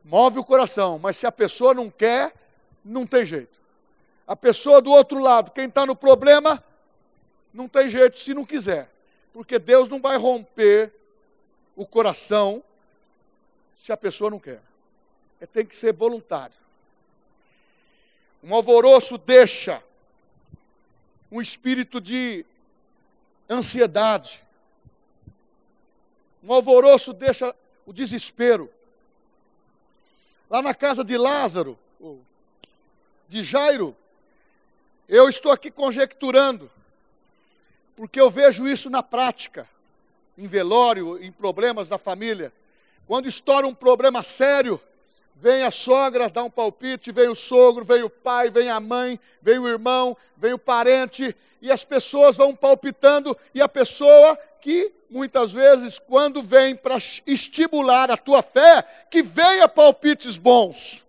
move 0.04 0.38
o 0.38 0.44
coração, 0.44 0.98
mas 0.98 1.16
se 1.16 1.26
a 1.26 1.32
pessoa 1.32 1.74
não 1.74 1.90
quer, 1.90 2.32
não 2.84 3.06
tem 3.06 3.24
jeito. 3.24 3.58
A 4.26 4.36
pessoa 4.36 4.80
do 4.80 4.90
outro 4.90 5.18
lado, 5.18 5.50
quem 5.50 5.66
está 5.66 5.84
no 5.84 5.96
problema, 5.96 6.62
não 7.52 7.68
tem 7.68 7.88
jeito 7.88 8.18
se 8.18 8.34
não 8.34 8.44
quiser. 8.44 8.90
Porque 9.32 9.58
Deus 9.58 9.88
não 9.88 10.00
vai 10.00 10.16
romper 10.16 10.92
o 11.76 11.86
coração 11.86 12.62
se 13.76 13.92
a 13.92 13.96
pessoa 13.96 14.30
não 14.30 14.38
quer. 14.38 14.60
É, 15.40 15.46
tem 15.46 15.66
que 15.66 15.76
ser 15.76 15.92
voluntário. 15.92 16.54
Um 18.44 18.54
alvoroço 18.54 19.16
deixa 19.16 19.82
um 21.32 21.40
espírito 21.40 21.98
de 21.98 22.44
ansiedade. 23.48 24.44
Um 26.42 26.52
alvoroço 26.52 27.14
deixa 27.14 27.56
o 27.86 27.92
desespero. 27.92 28.70
Lá 30.50 30.60
na 30.60 30.74
casa 30.74 31.02
de 31.02 31.16
Lázaro, 31.16 31.78
de 33.26 33.42
Jairo, 33.42 33.96
eu 35.08 35.26
estou 35.26 35.50
aqui 35.50 35.70
conjecturando, 35.70 36.70
porque 37.96 38.20
eu 38.20 38.28
vejo 38.28 38.68
isso 38.68 38.90
na 38.90 39.02
prática, 39.02 39.66
em 40.36 40.46
velório, 40.46 41.16
em 41.24 41.32
problemas 41.32 41.88
da 41.88 41.96
família. 41.96 42.52
Quando 43.06 43.26
estoura 43.26 43.66
um 43.66 43.74
problema 43.74 44.22
sério, 44.22 44.78
vem 45.34 45.62
a 45.62 45.70
sogra, 45.70 46.30
dá 46.30 46.42
um 46.42 46.50
palpite, 46.50 47.12
vem 47.12 47.28
o 47.28 47.34
sogro, 47.34 47.84
vem 47.84 48.02
o 48.02 48.10
pai, 48.10 48.50
vem 48.50 48.70
a 48.70 48.80
mãe, 48.80 49.18
vem 49.42 49.58
o 49.58 49.68
irmão, 49.68 50.16
vem 50.36 50.52
o 50.52 50.58
parente, 50.58 51.34
e 51.60 51.70
as 51.70 51.84
pessoas 51.84 52.36
vão 52.36 52.54
palpitando, 52.54 53.36
e 53.54 53.60
a 53.60 53.68
pessoa 53.68 54.38
que 54.60 54.92
muitas 55.10 55.52
vezes, 55.52 55.98
quando 55.98 56.42
vem 56.42 56.74
para 56.74 56.96
estimular 57.26 58.10
a 58.10 58.16
tua 58.16 58.42
fé, 58.42 58.82
que 59.10 59.22
venha 59.22 59.68
palpites 59.68 60.38
bons, 60.38 61.06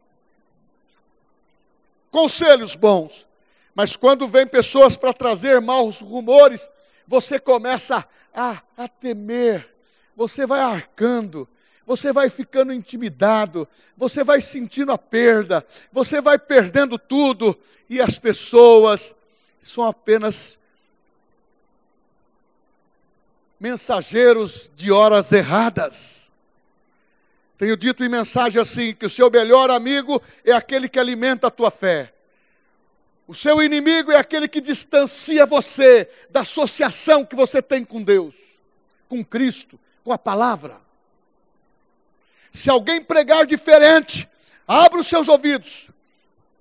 conselhos 2.12 2.76
bons. 2.76 3.28
Mas 3.74 3.96
quando 3.96 4.28
vem 4.28 4.48
pessoas 4.48 4.96
para 4.96 5.12
trazer 5.12 5.60
maus 5.60 6.00
rumores, 6.00 6.70
você 7.08 7.40
começa 7.40 8.08
a, 8.34 8.62
a 8.78 8.88
temer, 8.88 9.74
você 10.16 10.46
vai 10.46 10.62
arcando, 10.62 11.48
você 11.86 12.12
vai 12.12 12.30
ficando 12.30 12.74
intimidado, 12.74 13.68
você 13.96 14.24
vai 14.24 14.42
sentindo 14.42 14.92
a 14.92 14.98
perda, 14.98 15.66
você 15.92 16.20
vai 16.20 16.40
perdendo 16.40 16.98
tudo, 16.98 17.58
e 17.90 18.02
as 18.02 18.18
pessoas 18.18 19.16
são 19.62 19.86
apenas 19.86 20.58
mensageiros 23.60 24.70
de 24.76 24.92
horas 24.92 25.32
erradas. 25.32 26.32
Tenho 27.58 27.78
dito 27.78 28.04
em 28.04 28.10
mensagem 28.10 28.62
assim: 28.62 28.94
que 28.94 29.06
o 29.06 29.10
seu 29.10 29.30
melhor 29.30 29.70
amigo 29.70 30.22
é 30.44 30.52
aquele 30.52 30.90
que 30.90 31.00
alimenta 31.00 31.48
a 31.48 31.52
tua 31.52 31.72
fé. 31.72 32.14
O 33.28 33.34
seu 33.34 33.62
inimigo 33.62 34.12
é 34.12 34.18
aquele 34.18 34.48
que 34.48 34.62
distancia 34.62 35.46
você 35.46 36.08
da 36.30 36.42
associação 36.42 37.26
que 37.26 37.36
você 37.36 37.60
tem 37.62 37.84
com 37.84 38.04
Deus, 38.04 38.36
com 39.10 39.24
Cristo, 39.26 39.80
com 40.04 40.12
a 40.12 40.18
palavra. 40.18 40.85
Se 42.56 42.70
alguém 42.70 43.02
pregar 43.02 43.46
diferente, 43.46 44.30
abra 44.66 45.02
os 45.02 45.08
seus 45.08 45.28
ouvidos. 45.28 45.90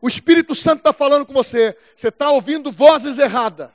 O 0.01 0.09
Espírito 0.09 0.53
Santo 0.53 0.79
está 0.79 0.93
falando 0.93 1.25
com 1.25 1.33
você. 1.33 1.79
Você 1.95 2.09
está 2.09 2.33
ouvindo 2.33 2.73
vozes 2.73 3.17
erradas. 3.17 3.71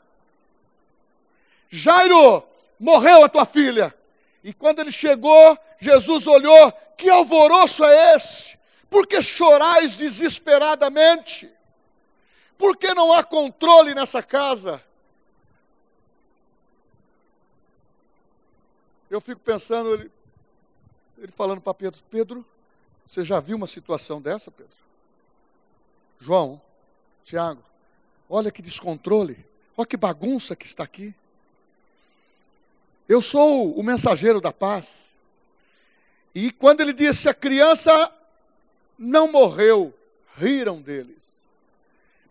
Jairo, 1.69 2.43
morreu 2.77 3.23
a 3.23 3.29
tua 3.29 3.45
filha. 3.45 3.95
E 4.43 4.53
quando 4.53 4.79
ele 4.79 4.91
chegou, 4.91 5.57
Jesus 5.79 6.27
olhou: 6.27 6.73
Que 6.97 7.09
alvoroço 7.09 7.85
é 7.85 8.17
esse? 8.17 8.59
Por 8.89 9.07
que 9.07 9.21
chorais 9.21 9.95
desesperadamente? 9.95 11.49
Por 12.57 12.75
que 12.75 12.93
não 12.93 13.13
há 13.13 13.23
controle 13.23 13.95
nessa 13.95 14.21
casa? 14.21 14.83
Eu 19.09 19.21
fico 19.21 19.39
pensando, 19.39 20.11
ele, 21.21 21.31
falando 21.31 21.61
para 21.61 21.73
Pedro: 21.73 22.01
Pedro, 22.09 22.45
você 23.05 23.23
já 23.23 23.39
viu 23.39 23.57
uma 23.57 23.67
situação 23.67 24.21
dessa, 24.21 24.49
Pedro? 24.49 24.77
João, 26.19 26.61
Tiago, 27.23 27.63
olha 28.29 28.51
que 28.51 28.61
descontrole, 28.61 29.45
olha 29.77 29.85
que 29.85 29.97
bagunça 29.97 30.55
que 30.55 30.65
está 30.65 30.83
aqui. 30.83 31.13
Eu 33.07 33.21
sou 33.21 33.73
o 33.73 33.81
mensageiro 33.81 34.39
da 34.39 34.51
paz. 34.51 35.09
E 36.33 36.51
quando 36.51 36.81
ele 36.81 36.93
disse: 36.93 37.27
a 37.27 37.33
criança 37.33 38.13
não 38.97 39.31
morreu, 39.31 39.93
riram 40.35 40.81
deles. 40.81 41.17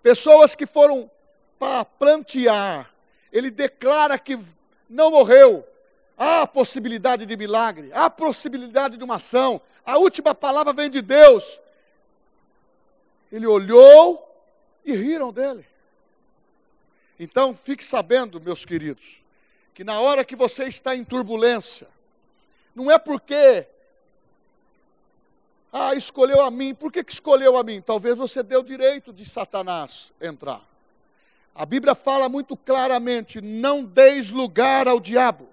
Pessoas 0.02 0.54
que 0.54 0.66
foram 0.66 1.11
para 1.59 1.85
plantear, 1.85 2.95
ele 3.33 3.50
declara 3.50 4.18
que 4.18 4.38
não 4.88 5.11
morreu. 5.11 5.66
Há 6.18 6.46
possibilidade 6.48 7.25
de 7.25 7.37
milagre, 7.37 7.92
há 7.92 8.10
possibilidade 8.10 8.96
de 8.96 9.04
uma 9.04 9.14
ação. 9.14 9.60
A 9.87 9.98
última 9.98 10.34
palavra 10.34 10.72
vem 10.72 10.90
de 10.90 11.00
Deus. 11.00 11.60
Ele 13.30 13.46
olhou 13.46 14.28
e 14.84 14.96
riram 14.96 15.32
dele. 15.32 15.64
Então, 17.20 17.54
fique 17.54 17.84
sabendo, 17.84 18.40
meus 18.40 18.64
queridos, 18.64 19.22
que 19.72 19.84
na 19.84 20.00
hora 20.00 20.25
que 20.25 20.34
você 20.34 20.64
está 20.64 20.96
em 20.96 21.04
turbulência, 21.04 21.87
não 22.75 22.90
é 22.90 22.98
porque 22.98 23.66
ah, 25.72 25.94
escolheu 25.94 26.42
a 26.42 26.50
mim. 26.50 26.75
Por 26.75 26.90
que, 26.90 27.04
que 27.04 27.12
escolheu 27.12 27.56
a 27.56 27.62
mim? 27.62 27.80
Talvez 27.80 28.16
você 28.16 28.42
deu 28.42 28.62
direito 28.62 29.12
de 29.12 29.25
Satanás 29.25 30.12
entrar. 30.20 30.62
A 31.54 31.66
Bíblia 31.66 31.94
fala 31.94 32.28
muito 32.28 32.56
claramente: 32.56 33.40
não 33.40 33.84
deis 33.84 34.30
lugar 34.30 34.88
ao 34.88 34.98
diabo. 34.98 35.48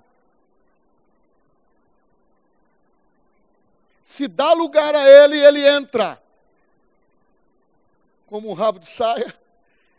Se 4.05 4.27
dá 4.27 4.53
lugar 4.53 4.93
a 4.95 5.09
ele, 5.09 5.43
ele 5.43 5.67
entra. 5.67 6.21
Como 8.27 8.49
um 8.49 8.53
rabo 8.53 8.79
de 8.79 8.87
saia, 8.87 9.33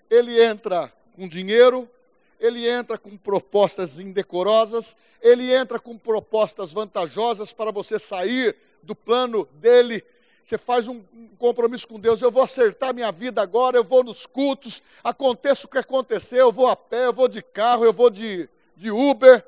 ele 0.08 0.40
entra 0.40 0.92
com 1.16 1.26
dinheiro, 1.26 1.90
ele 2.38 2.68
entra 2.68 2.96
com 2.96 3.16
propostas 3.16 3.98
indecorosas, 3.98 4.96
ele 5.20 5.52
entra 5.52 5.80
com 5.80 5.98
propostas 5.98 6.72
vantajosas 6.72 7.52
para 7.52 7.72
você 7.72 7.98
sair 7.98 8.54
do 8.80 8.94
plano 8.94 9.46
dele. 9.54 10.04
Você 10.44 10.56
faz 10.56 10.86
um 10.86 11.02
compromisso 11.36 11.88
com 11.88 11.98
Deus, 11.98 12.22
eu 12.22 12.30
vou 12.30 12.44
acertar 12.44 12.94
minha 12.94 13.10
vida 13.10 13.42
agora, 13.42 13.76
eu 13.76 13.84
vou 13.84 14.04
nos 14.04 14.24
cultos, 14.24 14.80
aconteça 15.02 15.66
o 15.66 15.68
que 15.68 15.78
acontecer, 15.78 16.40
eu 16.40 16.52
vou 16.52 16.68
a 16.68 16.76
pé, 16.76 17.06
eu 17.06 17.12
vou 17.12 17.26
de 17.26 17.42
carro, 17.42 17.84
eu 17.84 17.92
vou 17.92 18.08
de, 18.08 18.48
de 18.76 18.88
Uber. 18.88 19.44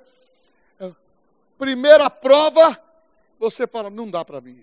Primeira 1.56 2.10
prova, 2.10 2.76
você 3.38 3.66
fala, 3.66 3.90
não 3.90 4.10
dá 4.10 4.24
para 4.24 4.40
mim. 4.40 4.62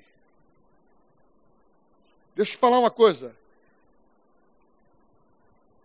Deixa 2.35 2.51
eu 2.51 2.55
te 2.57 2.59
falar 2.59 2.79
uma 2.79 2.91
coisa. 2.91 3.35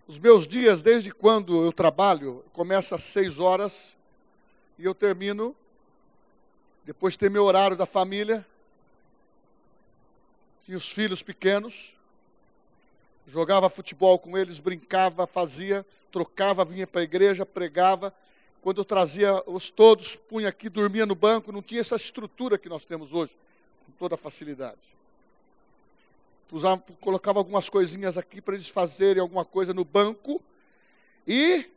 Os 0.07 0.19
meus 0.19 0.47
dias, 0.47 0.83
desde 0.83 1.13
quando 1.13 1.65
eu 1.65 1.73
trabalho, 1.73 2.45
começa 2.53 2.97
às 2.97 3.05
seis 3.05 3.39
horas 3.39 3.95
e 4.77 4.85
eu 4.85 4.95
termino, 4.95 5.55
depois 6.85 7.17
tem 7.17 7.31
meu 7.31 7.45
horário 7.45 7.77
da 7.77 7.87
família, 7.87 8.45
tinha 10.65 10.77
os 10.77 10.91
filhos 10.91 11.23
pequenos, 11.23 11.93
jogava 13.27 13.69
futebol 13.69 14.19
com 14.19 14.37
eles, 14.37 14.59
brincava, 14.59 15.27
fazia, 15.27 15.87
trocava, 16.11 16.65
vinha 16.65 16.87
para 16.87 17.03
a 17.03 17.05
igreja, 17.05 17.47
pregava. 17.47 18.13
Quando 18.63 18.79
eu 18.79 18.85
trazia 18.85 19.43
os 19.47 19.71
todos, 19.71 20.17
punha 20.17 20.49
aqui, 20.49 20.69
dormia 20.69 21.07
no 21.07 21.15
banco, 21.15 21.51
não 21.51 21.63
tinha 21.63 21.81
essa 21.81 21.97
estrutura 21.97 22.59
que 22.59 22.69
nós 22.69 22.85
temos 22.85 23.13
hoje, 23.13 23.35
com 23.87 23.93
toda 23.93 24.17
facilidade. 24.17 24.81
Usava, 26.53 26.83
colocava 27.01 27.39
algumas 27.39 27.69
coisinhas 27.69 28.19
aqui 28.19 28.41
para 28.41 28.55
eles 28.55 28.69
fazerem 28.69 29.23
alguma 29.23 29.45
coisa 29.45 29.73
no 29.73 29.85
banco 29.85 30.43
e 31.27 31.71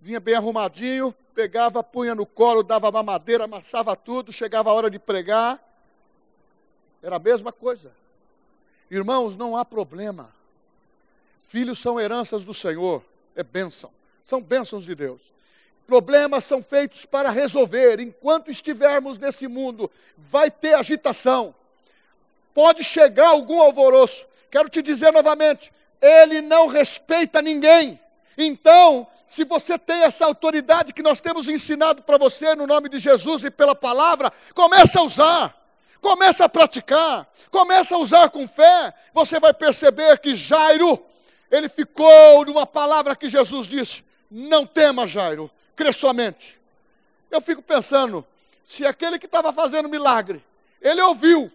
vinha 0.00 0.18
bem 0.18 0.34
arrumadinho, 0.34 1.14
pegava, 1.34 1.84
punha 1.84 2.14
no 2.14 2.24
colo, 2.24 2.62
dava 2.62 2.90
mamadeira, 2.90 3.44
amassava 3.44 3.94
tudo, 3.94 4.32
chegava 4.32 4.70
a 4.70 4.72
hora 4.72 4.90
de 4.90 4.98
pregar. 4.98 5.62
Era 7.02 7.16
a 7.16 7.20
mesma 7.20 7.52
coisa. 7.52 7.92
Irmãos, 8.90 9.36
não 9.36 9.56
há 9.56 9.64
problema. 9.64 10.34
Filhos 11.48 11.78
são 11.78 12.00
heranças 12.00 12.44
do 12.44 12.52
Senhor, 12.52 13.04
é 13.36 13.42
bênção, 13.42 13.90
são 14.22 14.42
bênçãos 14.42 14.84
de 14.84 14.94
Deus. 14.94 15.32
Problemas 15.88 16.44
são 16.44 16.62
feitos 16.62 17.06
para 17.06 17.30
resolver. 17.30 17.98
Enquanto 17.98 18.50
estivermos 18.50 19.18
nesse 19.18 19.48
mundo, 19.48 19.90
vai 20.18 20.50
ter 20.50 20.74
agitação. 20.74 21.54
Pode 22.52 22.84
chegar 22.84 23.28
algum 23.28 23.58
alvoroço. 23.58 24.26
Quero 24.50 24.68
te 24.68 24.82
dizer 24.82 25.10
novamente: 25.14 25.72
ele 25.98 26.42
não 26.42 26.66
respeita 26.66 27.40
ninguém. 27.40 27.98
Então, 28.36 29.06
se 29.26 29.44
você 29.44 29.78
tem 29.78 30.02
essa 30.02 30.26
autoridade 30.26 30.92
que 30.92 31.02
nós 31.02 31.22
temos 31.22 31.48
ensinado 31.48 32.02
para 32.02 32.18
você 32.18 32.54
no 32.54 32.66
nome 32.66 32.90
de 32.90 32.98
Jesus 32.98 33.44
e 33.44 33.50
pela 33.50 33.74
palavra, 33.74 34.30
comece 34.54 34.98
a 34.98 35.02
usar. 35.02 35.56
Começa 36.02 36.44
a 36.44 36.48
praticar, 36.50 37.26
começa 37.50 37.94
a 37.94 37.98
usar 37.98 38.28
com 38.28 38.46
fé, 38.46 38.92
você 39.14 39.40
vai 39.40 39.54
perceber 39.54 40.18
que 40.18 40.36
Jairo, 40.36 41.02
ele 41.50 41.66
ficou 41.66 42.44
numa 42.44 42.66
palavra 42.66 43.16
que 43.16 43.26
Jesus 43.26 43.66
disse: 43.66 44.04
Não 44.30 44.66
tema, 44.66 45.06
Jairo, 45.06 45.50
crê 45.78 45.92
somente. 45.92 46.60
Eu 47.30 47.40
fico 47.40 47.62
pensando, 47.62 48.26
se 48.64 48.84
aquele 48.84 49.16
que 49.16 49.26
estava 49.26 49.52
fazendo 49.52 49.88
milagre, 49.88 50.44
ele 50.82 51.00
ouviu, 51.00 51.50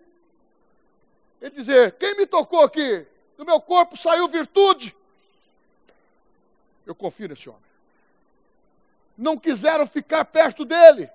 ele 1.41 1.51
dizer: 1.53 1.91
Quem 1.97 2.15
me 2.15 2.25
tocou 2.25 2.61
aqui? 2.61 3.05
Do 3.37 3.45
meu 3.45 3.59
corpo 3.59 3.97
saiu 3.97 4.27
virtude. 4.29 4.95
Eu 6.85 6.95
confio 6.95 7.27
nesse 7.27 7.49
homem. 7.49 7.61
Não 9.17 9.37
quiseram 9.37 9.85
ficar 9.85 10.23
perto 10.23 10.63
dele. 10.63 11.09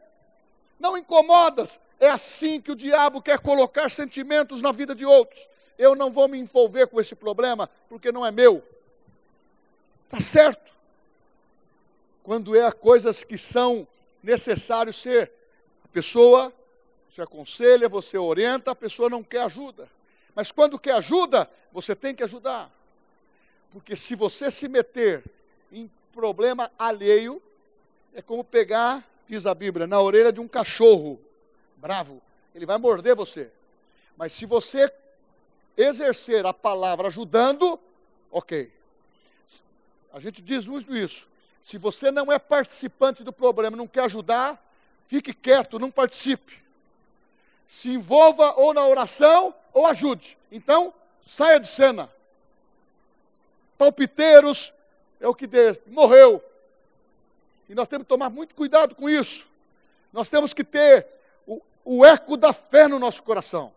Não 0.79 0.97
incomodas, 0.97 1.81
é 1.99 2.09
assim 2.09 2.61
que 2.61 2.71
o 2.71 2.77
diabo 2.77 3.23
quer 3.23 3.39
colocar 3.41 3.91
sentimentos 3.91 4.61
na 4.61 4.71
vida 4.71 4.95
de 4.95 5.05
outros. 5.05 5.49
Eu 5.79 5.95
não 5.95 6.11
vou 6.11 6.29
me 6.29 6.39
envolver 6.39 6.87
com 6.89 7.01
esse 7.01 7.15
problema, 7.15 7.71
porque 7.89 8.13
não 8.13 8.25
é 8.25 8.31
meu. 8.31 8.63
Está 10.05 10.21
certo. 10.21 10.78
Quando 12.29 12.55
é 12.55 12.71
coisas 12.71 13.25
que 13.25 13.39
são 13.39 13.89
necessários 14.23 15.01
ser, 15.01 15.33
a 15.83 15.89
pessoa 15.89 16.53
se 17.09 17.23
aconselha, 17.23 17.89
você 17.89 18.19
orienta, 18.19 18.71
a 18.71 18.75
pessoa 18.75 19.09
não 19.09 19.25
quer 19.25 19.45
ajuda. 19.45 19.89
Mas 20.35 20.53
quando 20.53 20.79
quer 20.79 20.93
ajuda, 20.93 21.51
você 21.73 21.97
tem 21.97 22.15
que 22.15 22.23
ajudar. 22.23 22.71
Porque 23.73 23.97
se 23.97 24.15
você 24.15 24.51
se 24.51 24.69
meter 24.69 25.25
em 25.73 25.91
problema 26.13 26.71
alheio, 26.79 27.43
é 28.13 28.21
como 28.21 28.45
pegar, 28.45 29.09
diz 29.27 29.47
a 29.47 29.55
Bíblia, 29.55 29.87
na 29.87 29.99
orelha 29.99 30.31
de 30.31 30.39
um 30.39 30.47
cachorro 30.47 31.19
bravo, 31.79 32.21
ele 32.55 32.67
vai 32.67 32.77
morder 32.77 33.17
você. 33.17 33.51
Mas 34.19 34.35
se 34.35 34.45
você 34.45 34.93
exercer 35.75 36.45
a 36.45 36.53
palavra 36.53 37.09
ajudando, 37.09 37.81
ok. 38.31 38.71
A 40.13 40.21
gente 40.21 40.43
diz 40.43 40.67
muito 40.67 40.95
isso. 40.95 41.27
Se 41.69 41.77
você 41.77 42.11
não 42.11 42.33
é 42.33 42.39
participante 42.39 43.23
do 43.23 43.31
problema, 43.31 43.77
não 43.77 43.87
quer 43.87 44.05
ajudar, 44.05 44.59
fique 45.07 45.35
quieto, 45.35 45.79
não 45.79 45.91
participe. 45.91 46.65
Se 47.67 47.91
envolva 47.91 48.55
ou 48.55 48.73
na 48.73 48.87
oração 48.87 49.55
ou 49.75 49.87
ajude. 49.87 50.39
Então, 50.51 50.95
saia 51.27 51.61
de 51.61 51.69
cena. 51.69 52.11
Palpiteiros 53.77 54.73
é 55.21 55.29
o 55.29 55.35
que 55.35 55.47
Deus 55.47 55.77
morreu. 55.89 56.43
E 57.69 57.75
nós 57.75 57.87
temos 57.87 58.05
que 58.05 58.09
tomar 58.09 58.31
muito 58.31 58.55
cuidado 58.55 58.95
com 58.95 59.11
isso. 59.11 59.47
Nós 60.11 60.31
temos 60.31 60.55
que 60.55 60.65
ter 60.65 61.07
o 61.85 62.03
eco 62.03 62.39
da 62.39 62.55
fé 62.55 62.89
no 62.89 62.99
nosso 62.99 63.23
coração, 63.23 63.75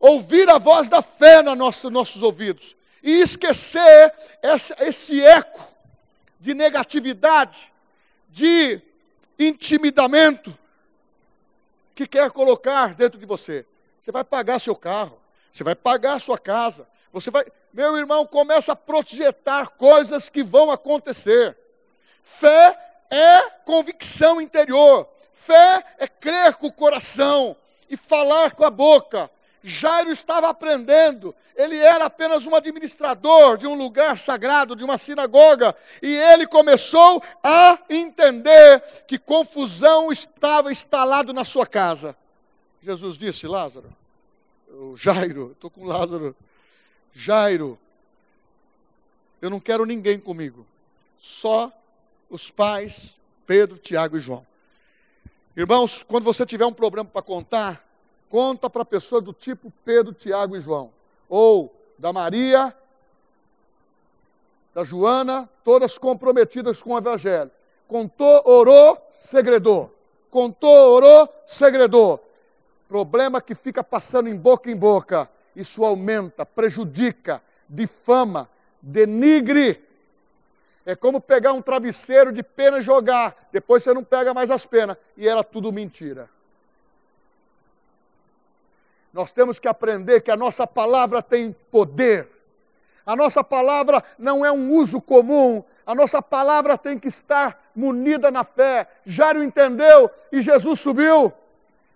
ouvir 0.00 0.48
a 0.48 0.56
voz 0.56 0.88
da 0.88 1.02
fé 1.02 1.42
nos 1.42 1.58
nosso, 1.58 1.90
nossos 1.90 2.22
ouvidos 2.22 2.74
e 3.02 3.20
esquecer 3.20 4.14
esse 4.80 5.22
eco 5.22 5.76
de 6.40 6.54
negatividade, 6.54 7.72
de 8.28 8.80
intimidamento 9.38 10.56
que 11.94 12.06
quer 12.06 12.30
colocar 12.30 12.94
dentro 12.94 13.18
de 13.18 13.26
você. 13.26 13.66
Você 13.98 14.12
vai 14.12 14.24
pagar 14.24 14.60
seu 14.60 14.76
carro, 14.76 15.18
você 15.52 15.64
vai 15.64 15.74
pagar 15.74 16.20
sua 16.20 16.38
casa, 16.38 16.86
você 17.12 17.30
vai, 17.30 17.44
meu 17.72 17.96
irmão, 17.96 18.24
começa 18.26 18.72
a 18.72 18.76
projetar 18.76 19.68
coisas 19.70 20.28
que 20.28 20.42
vão 20.42 20.70
acontecer. 20.70 21.56
Fé 22.22 22.78
é 23.10 23.50
convicção 23.64 24.40
interior. 24.40 25.08
Fé 25.32 25.82
é 25.98 26.06
crer 26.06 26.54
com 26.54 26.66
o 26.66 26.72
coração 26.72 27.56
e 27.88 27.96
falar 27.96 28.52
com 28.52 28.64
a 28.64 28.70
boca. 28.70 29.30
Jairo 29.62 30.12
estava 30.12 30.48
aprendendo, 30.48 31.34
ele 31.56 31.76
era 31.76 32.04
apenas 32.04 32.46
um 32.46 32.54
administrador 32.54 33.56
de 33.56 33.66
um 33.66 33.74
lugar 33.74 34.18
sagrado, 34.18 34.76
de 34.76 34.84
uma 34.84 34.96
sinagoga, 34.96 35.74
e 36.00 36.14
ele 36.14 36.46
começou 36.46 37.22
a 37.42 37.78
entender 37.90 38.80
que 39.06 39.18
confusão 39.18 40.12
estava 40.12 40.70
instalado 40.70 41.32
na 41.32 41.44
sua 41.44 41.66
casa. 41.66 42.16
Jesus 42.82 43.18
disse: 43.18 43.46
Lázaro, 43.46 43.92
Jairo, 44.96 45.52
estou 45.52 45.70
com 45.70 45.84
Lázaro, 45.84 46.36
Jairo, 47.12 47.78
Eu 49.40 49.50
não 49.50 49.60
quero 49.60 49.84
ninguém 49.84 50.18
comigo. 50.18 50.66
Só 51.18 51.72
os 52.28 52.50
pais, 52.50 53.16
Pedro, 53.46 53.78
Tiago 53.78 54.16
e 54.16 54.20
João. 54.20 54.46
Irmãos, 55.56 56.02
quando 56.02 56.24
você 56.24 56.46
tiver 56.46 56.66
um 56.66 56.72
problema 56.72 57.08
para 57.08 57.22
contar, 57.22 57.87
conta 58.28 58.68
para 58.68 58.84
pessoa 58.84 59.20
do 59.20 59.32
tipo 59.32 59.72
Pedro, 59.84 60.12
Tiago 60.12 60.56
e 60.56 60.60
João. 60.60 60.90
Ou 61.28 61.74
da 61.98 62.12
Maria, 62.12 62.74
da 64.74 64.84
Joana, 64.84 65.48
todas 65.64 65.98
comprometidas 65.98 66.82
com 66.82 66.94
o 66.94 66.98
Evangelho. 66.98 67.50
Contou, 67.86 68.42
orou, 68.44 68.98
segredou. 69.18 69.94
Contou, 70.30 70.92
orou, 70.92 71.28
segredou. 71.44 72.24
Problema 72.86 73.40
que 73.40 73.54
fica 73.54 73.82
passando 73.82 74.28
em 74.28 74.36
boca 74.36 74.70
em 74.70 74.76
boca. 74.76 75.28
Isso 75.56 75.84
aumenta, 75.84 76.46
prejudica, 76.46 77.42
difama, 77.68 78.48
denigre. 78.80 79.84
É 80.86 80.94
como 80.94 81.20
pegar 81.20 81.52
um 81.52 81.60
travesseiro 81.60 82.32
de 82.32 82.42
pena 82.42 82.78
e 82.78 82.82
jogar. 82.82 83.48
Depois 83.52 83.82
você 83.82 83.92
não 83.92 84.04
pega 84.04 84.32
mais 84.32 84.50
as 84.50 84.64
penas. 84.64 84.96
E 85.16 85.28
era 85.28 85.42
tudo 85.42 85.72
mentira. 85.72 86.30
Nós 89.12 89.32
temos 89.32 89.58
que 89.58 89.68
aprender 89.68 90.20
que 90.20 90.30
a 90.30 90.36
nossa 90.36 90.66
palavra 90.66 91.22
tem 91.22 91.54
poder. 91.70 92.28
A 93.04 93.16
nossa 93.16 93.42
palavra 93.42 94.04
não 94.18 94.44
é 94.44 94.52
um 94.52 94.70
uso 94.72 95.00
comum. 95.00 95.64
A 95.86 95.94
nossa 95.94 96.20
palavra 96.20 96.76
tem 96.76 96.98
que 96.98 97.08
estar 97.08 97.70
munida 97.74 98.30
na 98.30 98.44
fé. 98.44 98.86
Jairo 99.06 99.42
entendeu 99.42 100.10
e 100.30 100.42
Jesus 100.42 100.80
subiu. 100.80 101.32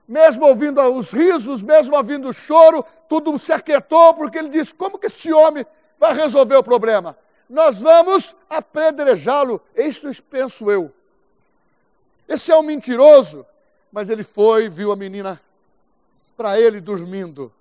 Mesmo 0.09 0.47
ouvindo 0.47 0.81
os 0.81 1.11
risos, 1.13 1.63
mesmo 1.63 1.97
ouvindo 1.97 2.29
o 2.29 2.33
choro, 2.33 2.85
tudo 3.09 3.39
se 3.39 3.53
aquietou, 3.53 4.15
porque 4.15 4.39
ele 4.39 4.49
disse: 4.49 4.75
Como 4.75 4.99
que 4.99 5.07
esse 5.07 5.33
homem 5.33 5.67
vai 5.99 6.15
resolver 6.15 6.57
o 6.57 6.63
problema? 6.63 7.17
Nós 7.49 7.79
vamos 7.79 8.35
apedrejá-lo. 8.49 9.61
Isso 9.77 10.11
penso 10.23 10.71
eu. 10.71 10.91
Esse 12.27 12.51
é 12.51 12.57
um 12.57 12.63
mentiroso, 12.63 13.45
mas 13.93 14.09
ele 14.09 14.25
foi, 14.25 14.71
viu 14.71 14.91
a 14.91 14.97
menina 14.97 15.39
para 16.43 16.59
ele 16.59 16.81
dormindo, 16.81 17.53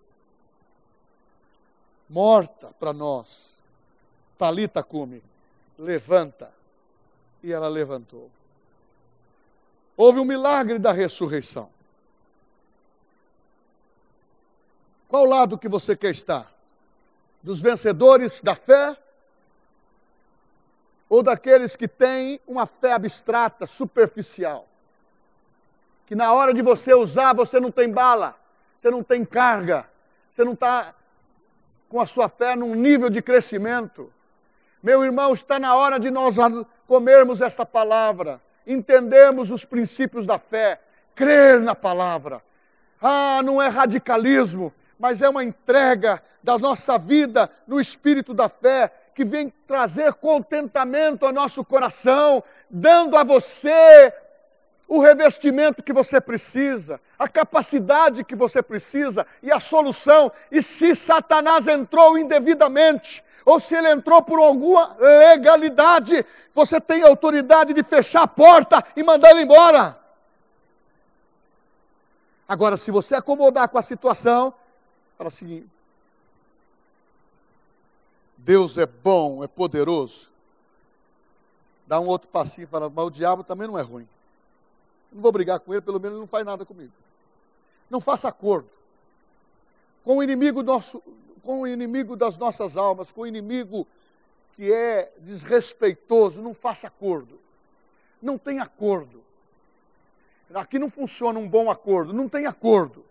morta 2.10 2.74
para 2.80 2.92
nós. 2.92 3.62
Talita 4.40 4.82
come, 4.82 5.22
levanta. 5.78 6.52
E 7.44 7.54
ela 7.54 7.68
levantou. 7.68 8.28
Houve 9.96 10.20
um 10.20 10.26
milagre 10.26 10.80
da 10.80 10.92
ressurreição. 10.92 11.70
Qual 15.08 15.26
lado 15.26 15.60
que 15.60 15.70
você 15.70 15.96
quer 15.96 16.10
estar? 16.10 16.52
Dos 17.44 17.62
vencedores 17.62 18.42
da 18.42 18.56
fé 18.56 18.98
ou 21.08 21.22
daqueles 21.22 21.76
que 21.76 21.88
têm 21.88 22.42
uma 22.48 22.66
fé 22.66 22.94
abstrata, 22.94 23.68
superficial? 23.68 24.68
Que 26.08 26.16
na 26.16 26.34
hora 26.34 26.52
de 26.52 26.64
você 26.64 26.96
usar, 26.96 27.36
você 27.36 27.60
não 27.60 27.70
tem 27.70 27.88
bala 27.88 28.41
você 28.82 28.90
não 28.90 29.04
tem 29.04 29.24
carga, 29.24 29.86
você 30.28 30.44
não 30.44 30.54
está 30.54 30.96
com 31.88 32.02
a 32.02 32.06
sua 32.08 32.28
fé 32.28 32.56
num 32.56 32.74
nível 32.74 33.12
de 33.12 33.22
crescimento. 33.22 34.12
Meu 34.82 35.04
irmão, 35.06 35.36
está 35.36 35.60
na 35.60 35.76
hora 35.76 36.00
de 36.00 36.10
nós 36.10 36.38
comermos 36.88 37.42
esta 37.42 37.64
palavra, 37.64 38.42
entendermos 38.66 39.52
os 39.52 39.64
princípios 39.64 40.26
da 40.26 40.40
fé, 40.40 40.82
crer 41.14 41.62
na 41.62 41.76
palavra. 41.76 42.42
Ah, 43.00 43.42
não 43.46 43.62
é 43.62 43.68
radicalismo, 43.68 44.74
mas 44.98 45.22
é 45.22 45.30
uma 45.30 45.44
entrega 45.44 46.20
da 46.42 46.58
nossa 46.58 46.98
vida 46.98 47.52
no 47.68 47.80
espírito 47.80 48.34
da 48.34 48.50
fé, 48.50 48.92
que 49.14 49.24
vem 49.24 49.54
trazer 49.68 50.16
contentamento 50.16 51.24
ao 51.24 51.32
nosso 51.32 51.64
coração, 51.64 52.44
dando 52.68 53.16
a 53.16 53.24
você 53.24 54.12
o 54.92 55.00
revestimento 55.00 55.82
que 55.82 55.94
você 55.94 56.20
precisa, 56.20 57.00
a 57.18 57.26
capacidade 57.26 58.26
que 58.26 58.36
você 58.36 58.62
precisa 58.62 59.26
e 59.42 59.50
a 59.50 59.58
solução. 59.58 60.30
E 60.52 60.62
se 60.62 60.94
Satanás 60.96 61.66
entrou 61.66 62.18
indevidamente, 62.18 63.24
ou 63.46 63.58
se 63.58 63.74
ele 63.74 63.90
entrou 63.90 64.22
por 64.22 64.38
alguma 64.38 64.98
legalidade, 65.00 66.26
você 66.54 66.82
tem 66.82 67.04
autoridade 67.04 67.74
de 67.74 67.82
fechar 67.84 68.24
a 68.24 68.28
porta 68.28 68.84
e 68.94 69.02
mandar 69.02 69.32
ele 69.32 69.44
embora. 69.44 69.98
Agora, 72.46 72.76
se 72.76 72.92
você 72.92 73.16
acomodar 73.16 73.70
com 73.70 73.78
a 73.78 73.82
situação, 73.82 74.54
fala 75.18 75.30
assim: 75.30 75.66
Deus 78.36 78.78
é 78.78 78.86
bom, 78.86 79.42
é 79.42 79.48
poderoso. 79.48 80.30
Dá 81.88 81.98
um 81.98 82.08
outro 82.08 82.28
passinho 82.28 82.66
e 82.66 82.68
fala, 82.68 82.90
mas 82.90 83.06
o 83.06 83.10
diabo 83.10 83.42
também 83.42 83.70
não 83.70 83.80
é 83.80 83.82
ruim. 83.82 84.06
Não 85.12 85.22
vou 85.22 85.32
brigar 85.32 85.60
com 85.60 85.74
ele, 85.74 85.82
pelo 85.82 86.00
menos 86.00 86.14
ele 86.14 86.22
não 86.22 86.28
faz 86.28 86.46
nada 86.46 86.66
comigo. 86.66 86.94
Não 87.90 88.00
faça 88.00 88.28
acordo 88.28 88.70
com 90.04 90.18
o 90.18 90.24
inimigo 90.24 90.64
nosso, 90.64 91.02
com 91.44 91.62
o 91.62 91.68
inimigo 91.68 92.16
das 92.16 92.38
nossas 92.38 92.78
almas, 92.78 93.12
com 93.12 93.22
o 93.22 93.28
inimigo 93.28 93.88
que 94.54 94.72
é 94.72 95.12
desrespeitoso, 95.20 96.42
não 96.42 96.54
faça 96.54 96.88
acordo. 96.88 97.40
Não 98.22 98.38
tem 98.38 98.60
acordo. 98.60 99.24
Aqui 100.54 100.78
não 100.78 100.90
funciona 100.90 101.40
um 101.40 101.48
bom 101.48 101.72
acordo, 101.72 102.14
não 102.14 102.28
tem 102.28 102.46
acordo. 102.46 103.06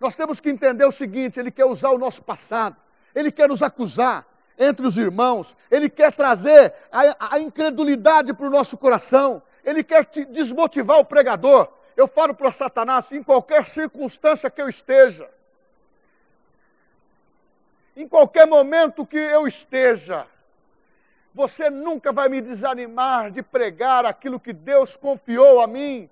Nós 0.00 0.16
temos 0.16 0.40
que 0.40 0.50
entender 0.50 0.84
o 0.84 0.92
seguinte: 0.92 1.38
ele 1.38 1.50
quer 1.50 1.64
usar 1.64 1.90
o 1.90 1.98
nosso 1.98 2.22
passado, 2.22 2.76
ele 3.14 3.30
quer 3.30 3.48
nos 3.48 3.62
acusar 3.62 4.26
entre 4.58 4.86
os 4.86 4.98
irmãos, 4.98 5.56
ele 5.70 5.88
quer 5.88 6.12
trazer 6.12 6.74
a, 6.90 7.34
a 7.36 7.38
incredulidade 7.38 8.34
para 8.34 8.46
o 8.46 8.50
nosso 8.50 8.76
coração, 8.76 9.40
ele 9.66 9.82
quer 9.82 10.04
te 10.04 10.24
desmotivar 10.24 11.00
o 11.00 11.04
pregador. 11.04 11.68
Eu 11.96 12.06
falo 12.06 12.32
para 12.32 12.52
Satanás, 12.52 13.10
em 13.10 13.22
qualquer 13.22 13.66
circunstância 13.66 14.48
que 14.48 14.62
eu 14.62 14.68
esteja, 14.68 15.28
em 17.96 18.06
qualquer 18.06 18.46
momento 18.46 19.04
que 19.04 19.16
eu 19.16 19.46
esteja, 19.46 20.26
você 21.34 21.68
nunca 21.68 22.12
vai 22.12 22.28
me 22.28 22.40
desanimar 22.40 23.30
de 23.32 23.42
pregar 23.42 24.06
aquilo 24.06 24.38
que 24.38 24.52
Deus 24.52 24.96
confiou 24.96 25.60
a 25.60 25.66
mim. 25.66 26.08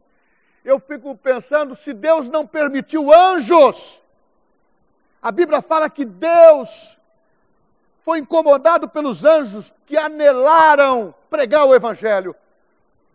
Eu 0.64 0.81
fico 0.81 1.14
pensando, 1.17 1.77
se 1.77 1.93
Deus 1.93 2.29
não 2.29 2.47
permitiu 2.47 3.14
anjos, 3.14 4.03
a 5.23 5.31
Bíblia 5.31 5.62
fala 5.62 5.88
que 5.88 6.05
Deus 6.05 6.99
foi 8.01 8.19
incomodado 8.19 8.88
pelos 8.88 9.25
anjos 9.25 9.73
que 9.87 9.97
anelaram 9.97 11.14
pregar 11.31 11.67
o 11.67 11.75
Evangelho. 11.75 12.35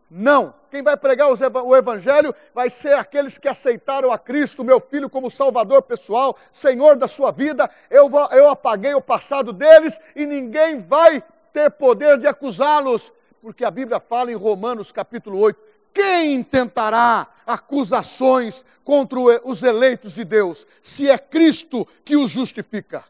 Não. 0.10 0.54
Quem 0.72 0.82
vai 0.82 0.98
pregar 0.98 1.30
o 1.32 1.76
Evangelho 1.76 2.34
vai 2.54 2.69
ser 2.69 2.93
aqueles 2.93 3.38
que 3.38 3.48
aceitaram 3.48 4.12
a 4.12 4.17
Cristo, 4.17 4.63
meu 4.63 4.80
filho, 4.80 5.10
como 5.10 5.30
Salvador 5.30 5.82
pessoal, 5.82 6.36
Senhor 6.52 6.95
da 6.95 7.08
sua 7.08 7.32
vida. 7.32 7.69
Eu, 7.89 8.10
eu 8.32 8.50
apaguei 8.50 8.93
o 8.93 9.02
passado 9.02 9.54
deles 9.54 10.00
e 10.15 10.26
ninguém 10.26 10.78
vai 10.78 11.24
ter 11.52 11.72
poder 11.72 12.17
de 12.17 12.28
acusá-los, 12.28 13.12
porque 13.41 13.65
a 13.65 13.72
Bíblia 13.72 14.00
fala 14.00 14.32
em 14.32 14.36
Romanos 14.36 14.91
capítulo 14.91 15.39
8: 15.39 15.60
quem 15.93 16.36
intentará 16.36 17.28
acusações 17.45 18.63
contra 18.84 19.19
os 19.19 19.63
eleitos 19.63 20.13
de 20.13 20.24
Deus, 20.24 20.65
se 20.82 21.10
é 21.10 21.17
Cristo 21.17 21.88
que 22.06 22.15
os 22.15 22.30
justifica? 22.30 23.04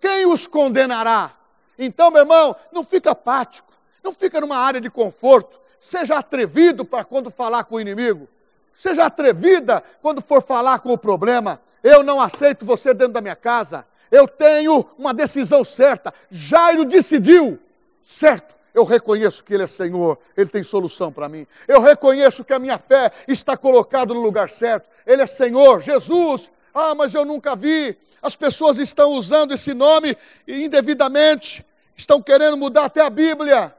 Quem 0.00 0.26
os 0.26 0.46
condenará? 0.46 1.32
Então, 1.78 2.10
meu 2.10 2.22
irmão, 2.22 2.56
não 2.72 2.84
fica 2.84 3.12
apático, 3.12 3.72
não 4.02 4.12
fica 4.12 4.40
numa 4.40 4.56
área 4.56 4.80
de 4.80 4.90
conforto 4.90 5.65
Seja 5.78 6.16
atrevido 6.16 6.84
para 6.84 7.04
quando 7.04 7.30
falar 7.30 7.64
com 7.64 7.76
o 7.76 7.80
inimigo. 7.80 8.28
Seja 8.74 9.06
atrevida 9.06 9.82
quando 10.02 10.20
for 10.20 10.42
falar 10.42 10.80
com 10.80 10.92
o 10.92 10.98
problema. 10.98 11.60
Eu 11.82 12.02
não 12.02 12.20
aceito 12.20 12.66
você 12.66 12.92
dentro 12.92 13.14
da 13.14 13.20
minha 13.20 13.36
casa. 13.36 13.86
Eu 14.10 14.28
tenho 14.28 14.84
uma 14.98 15.14
decisão 15.14 15.64
certa. 15.64 16.12
Jairo 16.30 16.84
decidiu. 16.84 17.58
Certo, 18.02 18.54
eu 18.74 18.84
reconheço 18.84 19.42
que 19.42 19.54
Ele 19.54 19.64
é 19.64 19.66
Senhor, 19.66 20.18
Ele 20.36 20.48
tem 20.48 20.62
solução 20.62 21.10
para 21.10 21.28
mim. 21.28 21.46
Eu 21.66 21.80
reconheço 21.80 22.44
que 22.44 22.52
a 22.52 22.58
minha 22.58 22.78
fé 22.78 23.10
está 23.26 23.56
colocada 23.56 24.14
no 24.14 24.20
lugar 24.20 24.50
certo. 24.50 24.88
Ele 25.06 25.22
é 25.22 25.26
Senhor, 25.26 25.80
Jesus. 25.80 26.52
Ah, 26.74 26.94
mas 26.94 27.14
eu 27.14 27.24
nunca 27.24 27.56
vi. 27.56 27.96
As 28.20 28.36
pessoas 28.36 28.78
estão 28.78 29.12
usando 29.12 29.52
esse 29.52 29.72
nome 29.72 30.16
indevidamente, 30.46 31.64
estão 31.96 32.20
querendo 32.20 32.56
mudar 32.56 32.84
até 32.84 33.00
a 33.00 33.10
Bíblia. 33.10 33.74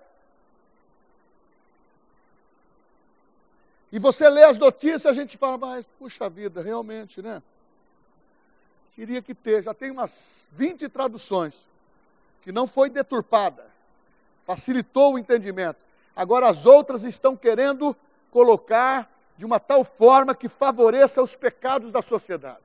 E 3.98 4.00
você 4.00 4.30
lê 4.30 4.44
as 4.44 4.60
notícias, 4.60 5.08
a 5.08 5.12
gente 5.12 5.40
fala, 5.40 5.58
mas 5.58 5.88
puxa 5.98 6.30
vida, 6.30 6.62
realmente, 6.62 7.20
né? 7.20 7.42
Teria 8.96 9.24
que 9.24 9.34
ter, 9.34 9.64
já 9.64 9.74
tem 9.74 9.90
umas 9.90 10.50
20 10.52 10.88
traduções, 10.88 11.68
que 12.44 12.52
não 12.52 12.68
foi 12.68 12.92
deturpada, 12.92 13.66
facilitou 14.44 15.16
o 15.16 15.18
entendimento. 15.18 15.80
Agora 16.16 16.48
as 16.48 16.68
outras 16.68 17.04
estão 17.04 17.36
querendo 17.36 17.98
colocar 18.30 19.12
de 19.36 19.44
uma 19.44 19.60
tal 19.60 19.84
forma 19.84 20.36
que 20.36 20.48
favoreça 20.48 21.24
os 21.24 21.36
pecados 21.36 21.92
da 21.92 22.04
sociedade. 22.04 22.62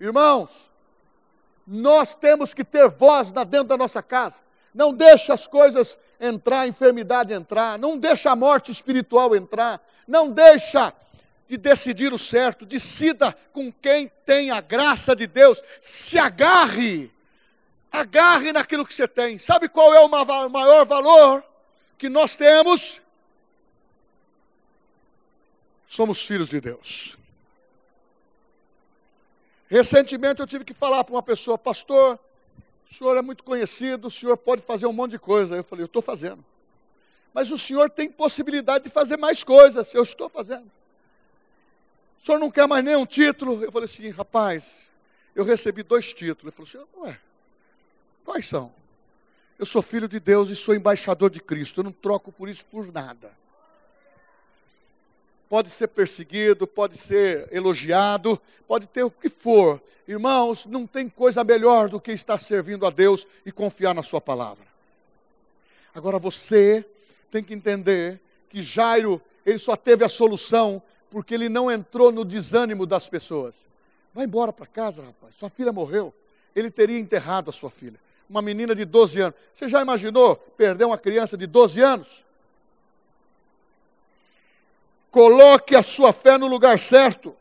Irmãos, 0.00 0.72
nós 1.66 2.14
temos 2.14 2.54
que 2.54 2.64
ter 2.64 2.88
voz 2.88 3.30
dentro 3.32 3.64
da 3.64 3.76
nossa 3.76 4.02
casa. 4.02 4.44
Não 4.72 4.94
deixa 4.94 5.34
as 5.34 5.46
coisas 5.46 5.98
entrar, 6.20 6.60
a 6.60 6.66
enfermidade 6.66 7.32
entrar, 7.32 7.78
não 7.78 7.98
deixa 7.98 8.30
a 8.30 8.36
morte 8.36 8.70
espiritual 8.70 9.34
entrar, 9.34 9.80
não 10.06 10.30
deixa 10.30 10.92
de 11.48 11.56
decidir 11.56 12.12
o 12.12 12.18
certo, 12.18 12.66
decida 12.66 13.32
com 13.52 13.72
quem 13.72 14.10
tem 14.24 14.50
a 14.50 14.60
graça 14.60 15.14
de 15.14 15.26
Deus, 15.26 15.62
se 15.80 16.18
agarre, 16.18 17.10
agarre 17.90 18.52
naquilo 18.52 18.84
que 18.84 18.92
você 18.92 19.06
tem. 19.06 19.38
Sabe 19.38 19.68
qual 19.68 19.94
é 19.94 20.00
o 20.00 20.08
maior 20.48 20.84
valor 20.84 21.44
que 21.96 22.08
nós 22.08 22.34
temos? 22.34 23.00
Somos 25.86 26.24
filhos 26.24 26.48
de 26.48 26.60
Deus. 26.60 27.16
Recentemente 29.68 30.40
eu 30.40 30.46
tive 30.46 30.64
que 30.64 30.74
falar 30.74 31.04
para 31.04 31.14
uma 31.14 31.22
pessoa, 31.22 31.56
pastor, 31.56 32.18
senhor 32.96 33.16
é 33.16 33.22
muito 33.22 33.44
conhecido, 33.44 34.08
o 34.08 34.10
senhor 34.10 34.36
pode 34.36 34.62
fazer 34.62 34.86
um 34.86 34.92
monte 34.92 35.12
de 35.12 35.18
coisa. 35.18 35.56
Eu 35.56 35.64
falei, 35.64 35.82
eu 35.82 35.86
estou 35.86 36.02
fazendo. 36.02 36.44
Mas 37.32 37.50
o 37.50 37.58
senhor 37.58 37.90
tem 37.90 38.10
possibilidade 38.10 38.84
de 38.84 38.90
fazer 38.90 39.16
mais 39.16 39.44
coisas, 39.44 39.92
eu 39.94 40.02
estou 40.02 40.28
fazendo. 40.28 40.70
O 42.20 42.24
senhor 42.24 42.38
não 42.38 42.50
quer 42.50 42.66
mais 42.66 42.84
nenhum 42.84 43.04
título? 43.04 43.62
Eu 43.62 43.70
falei 43.70 43.84
assim, 43.84 44.08
rapaz, 44.10 44.88
eu 45.34 45.44
recebi 45.44 45.82
dois 45.82 46.12
títulos. 46.12 46.54
Ele 46.58 46.66
falou 46.66 46.86
assim, 46.86 47.00
ué, 47.00 47.20
quais 48.24 48.46
são? 48.46 48.72
Eu 49.58 49.66
sou 49.66 49.82
filho 49.82 50.08
de 50.08 50.18
Deus 50.18 50.50
e 50.50 50.56
sou 50.56 50.74
embaixador 50.74 51.30
de 51.30 51.40
Cristo. 51.40 51.80
Eu 51.80 51.84
não 51.84 51.92
troco 51.92 52.32
por 52.32 52.48
isso 52.48 52.64
por 52.66 52.90
nada 52.92 53.30
pode 55.48 55.70
ser 55.70 55.88
perseguido, 55.88 56.66
pode 56.66 56.96
ser 56.96 57.48
elogiado, 57.52 58.40
pode 58.66 58.86
ter 58.86 59.02
o 59.02 59.10
que 59.10 59.28
for. 59.28 59.80
Irmãos, 60.06 60.66
não 60.66 60.86
tem 60.86 61.08
coisa 61.08 61.42
melhor 61.42 61.88
do 61.88 62.00
que 62.00 62.12
estar 62.12 62.38
servindo 62.38 62.86
a 62.86 62.90
Deus 62.90 63.26
e 63.44 63.52
confiar 63.52 63.94
na 63.94 64.02
Sua 64.02 64.20
palavra. 64.20 64.64
Agora 65.94 66.18
você 66.18 66.84
tem 67.30 67.42
que 67.42 67.54
entender 67.54 68.20
que 68.48 68.62
Jairo, 68.62 69.20
ele 69.44 69.58
só 69.58 69.76
teve 69.76 70.04
a 70.04 70.08
solução 70.08 70.82
porque 71.10 71.34
ele 71.34 71.48
não 71.48 71.70
entrou 71.70 72.12
no 72.12 72.24
desânimo 72.24 72.84
das 72.84 73.08
pessoas. 73.08 73.66
Vai 74.12 74.24
embora 74.24 74.52
para 74.52 74.66
casa, 74.66 75.02
rapaz, 75.02 75.34
sua 75.34 75.48
filha 75.48 75.72
morreu. 75.72 76.12
Ele 76.54 76.70
teria 76.70 76.98
enterrado 76.98 77.50
a 77.50 77.52
sua 77.52 77.70
filha. 77.70 77.98
Uma 78.28 78.42
menina 78.42 78.74
de 78.74 78.84
12 78.84 79.20
anos. 79.20 79.38
Você 79.54 79.68
já 79.68 79.82
imaginou 79.82 80.36
perder 80.36 80.84
uma 80.84 80.98
criança 80.98 81.36
de 81.36 81.46
12 81.46 81.80
anos? 81.80 82.24
Coloque 85.16 85.74
a 85.74 85.82
sua 85.82 86.12
fé 86.12 86.36
no 86.36 86.46
lugar 86.46 86.78
certo. 86.78 87.34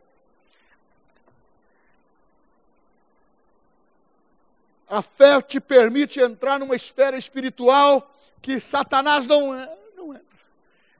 A 4.87 5.01
fé 5.01 5.41
te 5.41 5.59
permite 5.59 6.21
entrar 6.21 6.57
numa 6.57 6.73
esfera 6.73 7.17
espiritual 7.17 8.15
que 8.41 8.61
Satanás 8.61 9.27
não, 9.27 9.51
não 9.93 10.13
entra. 10.13 10.39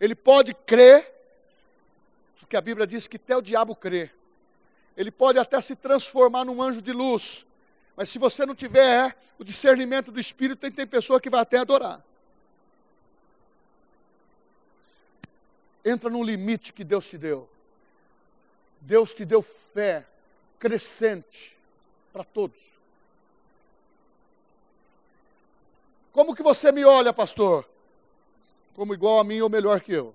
Ele 0.01 0.13
pode 0.13 0.53
crer, 0.53 1.09
porque 2.41 2.57
a 2.57 2.61
Bíblia 2.61 2.85
diz 2.85 3.07
que 3.07 3.15
até 3.15 3.37
o 3.37 3.41
diabo 3.41 3.73
crê. 3.73 4.09
Ele 4.97 5.11
pode 5.11 5.39
até 5.39 5.61
se 5.61 5.77
transformar 5.77 6.43
num 6.43 6.61
anjo 6.61 6.81
de 6.81 6.91
luz. 6.91 7.45
Mas 7.95 8.09
se 8.09 8.19
você 8.19 8.45
não 8.45 8.53
tiver 8.53 9.15
o 9.39 9.45
discernimento 9.45 10.11
do 10.11 10.19
Espírito, 10.19 10.59
tem, 10.59 10.71
tem 10.73 10.85
pessoa 10.85 11.21
que 11.21 11.29
vai 11.29 11.39
até 11.39 11.59
adorar. 11.59 12.03
Entra 15.85 16.09
num 16.09 16.23
limite 16.23 16.73
que 16.73 16.83
Deus 16.83 17.07
te 17.07 17.17
deu. 17.17 17.47
Deus 18.81 19.13
te 19.13 19.23
deu 19.23 19.43
fé 19.43 20.05
crescente 20.57 21.55
para 22.11 22.23
todos. 22.23 22.59
Como 26.11 26.35
que 26.35 26.41
você 26.41 26.71
me 26.71 26.83
olha, 26.83 27.13
pastor? 27.13 27.69
Como 28.75 28.93
igual 28.93 29.19
a 29.19 29.23
mim 29.23 29.41
ou 29.41 29.49
melhor 29.49 29.79
que 29.81 29.91
eu. 29.91 30.13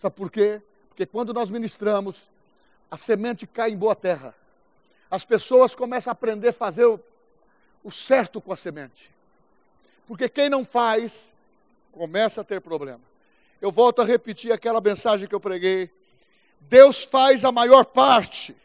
Sabe 0.00 0.16
por 0.16 0.30
quê? 0.30 0.60
Porque 0.88 1.06
quando 1.06 1.32
nós 1.32 1.48
ministramos, 1.48 2.28
a 2.90 2.96
semente 2.96 3.46
cai 3.46 3.70
em 3.70 3.76
boa 3.76 3.94
terra. 3.94 4.34
As 5.10 5.24
pessoas 5.24 5.74
começam 5.74 6.10
a 6.10 6.12
aprender 6.12 6.48
a 6.48 6.52
fazer 6.52 6.86
o, 6.86 6.98
o 7.84 7.92
certo 7.92 8.40
com 8.40 8.52
a 8.52 8.56
semente. 8.56 9.10
Porque 10.06 10.28
quem 10.28 10.48
não 10.48 10.64
faz, 10.64 11.32
começa 11.92 12.40
a 12.40 12.44
ter 12.44 12.60
problema 12.60 13.11
eu 13.62 13.70
volto 13.70 14.02
a 14.02 14.04
repetir 14.04 14.50
aquela 14.50 14.80
mensagem 14.80 15.28
que 15.28 15.34
eu 15.34 15.38
preguei. 15.38 15.88
Deus 16.62 17.04
faz 17.04 17.44
a 17.44 17.52
maior 17.52 17.84
parte. 17.84 18.56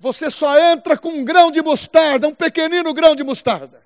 Você 0.00 0.32
só 0.32 0.58
entra 0.58 0.98
com 0.98 1.10
um 1.10 1.24
grão 1.24 1.52
de 1.52 1.62
mostarda, 1.62 2.26
um 2.26 2.34
pequenino 2.34 2.92
grão 2.92 3.14
de 3.14 3.22
mostarda. 3.22 3.80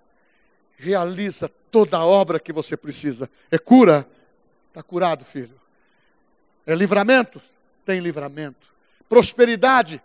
Realiza 0.78 1.50
toda 1.70 1.98
a 1.98 2.06
obra 2.06 2.40
que 2.40 2.54
você 2.54 2.74
precisa. 2.74 3.28
É 3.50 3.58
cura? 3.58 4.08
Está 4.68 4.82
curado, 4.82 5.26
filho. 5.26 5.60
É 6.66 6.74
livramento? 6.74 7.40
Tem 7.84 8.00
livramento. 8.00 8.66
Prosperidade? 9.10 10.02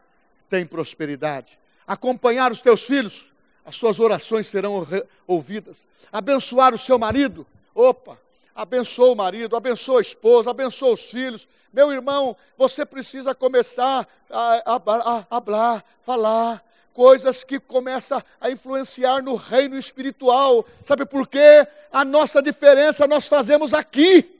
Tem 0.49 0.65
prosperidade. 0.65 1.57
Acompanhar 1.87 2.51
os 2.51 2.61
teus 2.61 2.83
filhos? 2.83 3.31
As 3.63 3.77
suas 3.77 4.01
orações 4.01 4.47
serão 4.47 4.85
ouvidas. 5.25 5.87
Abençoar 6.11 6.73
o 6.73 6.77
seu 6.77 6.99
marido? 6.99 7.47
Opa, 7.73 8.19
abençoa 8.55 9.11
o 9.11 9.15
marido, 9.15 9.55
abençoa 9.55 9.99
a 9.99 10.01
esposa, 10.01 10.49
abençoa 10.49 10.93
os 10.93 11.01
filhos. 11.01 11.47
Meu 11.73 11.91
irmão, 11.91 12.37
você 12.57 12.85
precisa 12.85 13.35
começar 13.35 14.07
a, 14.29 14.75
a, 14.75 15.83
falar 15.99 16.63
coisas 16.93 17.43
que 17.43 17.59
começam 17.59 18.23
a 18.39 18.49
influenciar 18.49 19.21
no 19.21 19.35
reino 19.35 19.77
espiritual. 19.77 20.65
Sabe 20.81 21.05
por 21.05 21.27
quê? 21.27 21.67
A 21.91 22.05
nossa 22.05 22.41
diferença 22.41 23.05
nós 23.05 23.27
fazemos 23.27 23.73
aqui. 23.73 24.31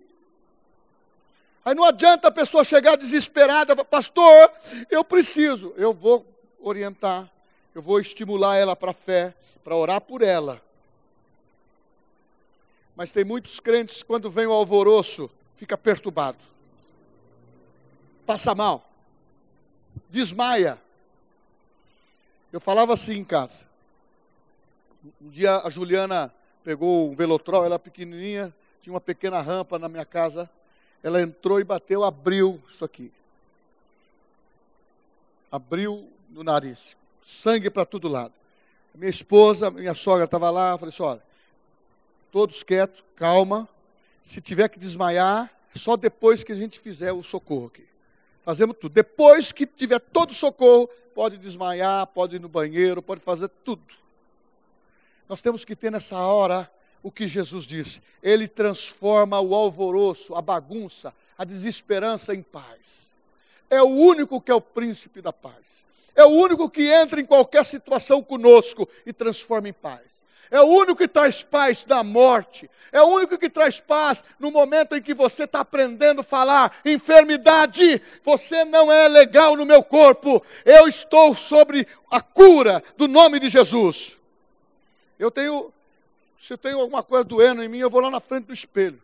Aí 1.65 1.75
não 1.75 1.83
adianta 1.83 2.29
a 2.29 2.31
pessoa 2.31 2.63
chegar 2.63 2.95
desesperada, 2.95 3.75
pastor, 3.83 4.51
eu 4.89 5.03
preciso. 5.03 5.73
Eu 5.75 5.91
vou 5.91 6.25
orientar, 6.59 7.29
eu 7.73 7.81
vou 7.81 7.99
estimular 7.99 8.55
ela 8.55 8.75
para 8.75 8.91
a 8.91 8.93
fé, 8.93 9.33
para 9.63 9.75
orar 9.75 9.99
por 9.99 10.21
ela. 10.21 10.61
Mas 12.95 13.11
tem 13.11 13.23
muitos 13.23 13.59
crentes, 13.59 14.01
quando 14.01 14.29
vem 14.29 14.45
o 14.45 14.53
alvoroço, 14.53 15.29
fica 15.55 15.77
perturbado. 15.77 16.37
Passa 18.25 18.55
mal. 18.55 18.89
Desmaia. 20.09 20.79
Eu 22.51 22.61
falava 22.61 22.93
assim 22.93 23.17
em 23.17 23.23
casa. 23.23 23.65
Um 25.21 25.29
dia 25.29 25.57
a 25.57 25.69
Juliana 25.69 26.33
pegou 26.63 27.11
um 27.11 27.15
velotrol, 27.15 27.65
ela 27.65 27.77
pequenininha, 27.77 28.53
tinha 28.81 28.93
uma 28.93 29.01
pequena 29.01 29.41
rampa 29.41 29.77
na 29.77 29.89
minha 29.89 30.05
casa. 30.05 30.49
Ela 31.03 31.21
entrou 31.21 31.59
e 31.59 31.63
bateu, 31.63 32.03
abriu 32.03 32.63
isso 32.69 32.83
aqui. 32.83 33.11
Abriu 35.51 36.09
no 36.29 36.43
nariz. 36.43 36.97
Sangue 37.21 37.69
para 37.69 37.85
todo 37.85 38.07
lado. 38.07 38.33
Minha 38.93 39.09
esposa, 39.09 39.69
minha 39.69 39.93
sogra 39.93 40.25
estava 40.25 40.49
lá, 40.49 40.77
falei 40.77 40.93
assim, 40.93 41.03
olha, 41.03 41.21
todos 42.35 42.63
quietos, 42.63 43.01
calma. 43.15 43.65
Se 44.21 44.41
tiver 44.41 44.67
que 44.67 44.77
desmaiar, 44.77 45.49
só 45.73 45.95
depois 45.95 46.43
que 46.43 46.51
a 46.51 46.55
gente 46.55 46.77
fizer 46.77 47.13
o 47.13 47.23
socorro 47.23 47.67
aqui. 47.67 47.87
Fazemos 48.41 48.75
tudo. 48.77 48.91
Depois 48.91 49.53
que 49.53 49.65
tiver 49.65 49.99
todo 49.99 50.31
o 50.31 50.33
socorro, 50.33 50.89
pode 51.13 51.37
desmaiar, 51.37 52.05
pode 52.07 52.35
ir 52.35 52.39
no 52.39 52.49
banheiro, 52.49 53.01
pode 53.01 53.21
fazer 53.21 53.47
tudo. 53.63 53.85
Nós 55.29 55.41
temos 55.41 55.63
que 55.63 55.77
ter 55.77 55.89
nessa 55.89 56.17
hora 56.17 56.69
o 57.01 57.09
que 57.09 57.25
Jesus 57.25 57.63
disse. 57.63 58.01
Ele 58.21 58.49
transforma 58.49 59.39
o 59.39 59.55
alvoroço, 59.55 60.35
a 60.35 60.41
bagunça, 60.41 61.13
a 61.37 61.45
desesperança 61.45 62.35
em 62.35 62.41
paz. 62.41 63.09
É 63.69 63.81
o 63.81 63.87
único 63.87 64.41
que 64.41 64.51
é 64.51 64.55
o 64.55 64.59
príncipe 64.59 65.21
da 65.21 65.31
paz. 65.31 65.85
É 66.13 66.25
o 66.25 66.31
único 66.31 66.69
que 66.69 66.91
entra 66.91 67.21
em 67.21 67.25
qualquer 67.25 67.63
situação 67.63 68.21
conosco 68.21 68.89
e 69.05 69.13
transforma 69.13 69.69
em 69.69 69.73
paz. 69.73 70.15
É 70.51 70.61
o 70.61 70.65
único 70.65 70.95
que 70.95 71.07
traz 71.07 71.43
paz 71.43 71.85
na 71.85 72.03
morte. 72.03 72.69
É 72.91 73.01
o 73.01 73.07
único 73.07 73.37
que 73.37 73.49
traz 73.49 73.79
paz 73.79 74.23
no 74.39 74.51
momento 74.51 74.95
em 74.95 75.01
que 75.01 75.13
você 75.13 75.43
está 75.45 75.61
aprendendo 75.61 76.21
a 76.21 76.23
falar. 76.23 76.77
Enfermidade, 76.85 78.01
você 78.23 78.63
não 78.63 78.91
é 78.91 79.07
legal 79.07 79.55
no 79.55 79.65
meu 79.65 79.83
corpo. 79.83 80.43
Eu 80.63 80.87
estou 80.87 81.35
sobre 81.35 81.87
a 82.11 82.21
cura 82.21 82.83
do 82.95 83.07
nome 83.07 83.39
de 83.39 83.49
Jesus. 83.49 84.17
Eu 85.17 85.31
tenho, 85.31 85.73
se 86.39 86.55
tenho 86.57 86.79
alguma 86.79 87.01
coisa 87.01 87.23
doendo 87.23 87.63
em 87.63 87.67
mim, 87.67 87.79
eu 87.79 87.89
vou 87.89 88.01
lá 88.01 88.11
na 88.11 88.19
frente 88.19 88.45
do 88.45 88.53
espelho. 88.53 89.01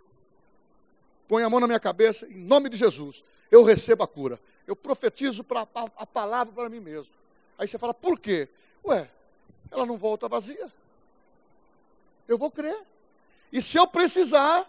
Põe 1.27 1.43
a 1.43 1.49
mão 1.49 1.59
na 1.59 1.67
minha 1.67 1.79
cabeça, 1.79 2.25
em 2.27 2.37
nome 2.37 2.69
de 2.69 2.77
Jesus. 2.77 3.23
Eu 3.49 3.63
recebo 3.63 4.03
a 4.03 4.07
cura. 4.07 4.39
Eu 4.67 4.75
profetizo 4.75 5.43
pra, 5.43 5.61
a, 5.73 5.85
a 5.97 6.05
palavra 6.05 6.53
para 6.53 6.69
mim 6.69 6.79
mesmo. 6.79 7.13
Aí 7.57 7.67
você 7.67 7.77
fala, 7.77 7.93
por 7.93 8.19
quê? 8.19 8.47
Ué, 8.85 9.09
ela 9.71 9.85
não 9.85 9.97
volta 9.97 10.27
vazia 10.29 10.71
eu 12.31 12.37
vou 12.37 12.49
crer. 12.49 12.77
E 13.51 13.61
se 13.61 13.77
eu 13.77 13.85
precisar, 13.85 14.65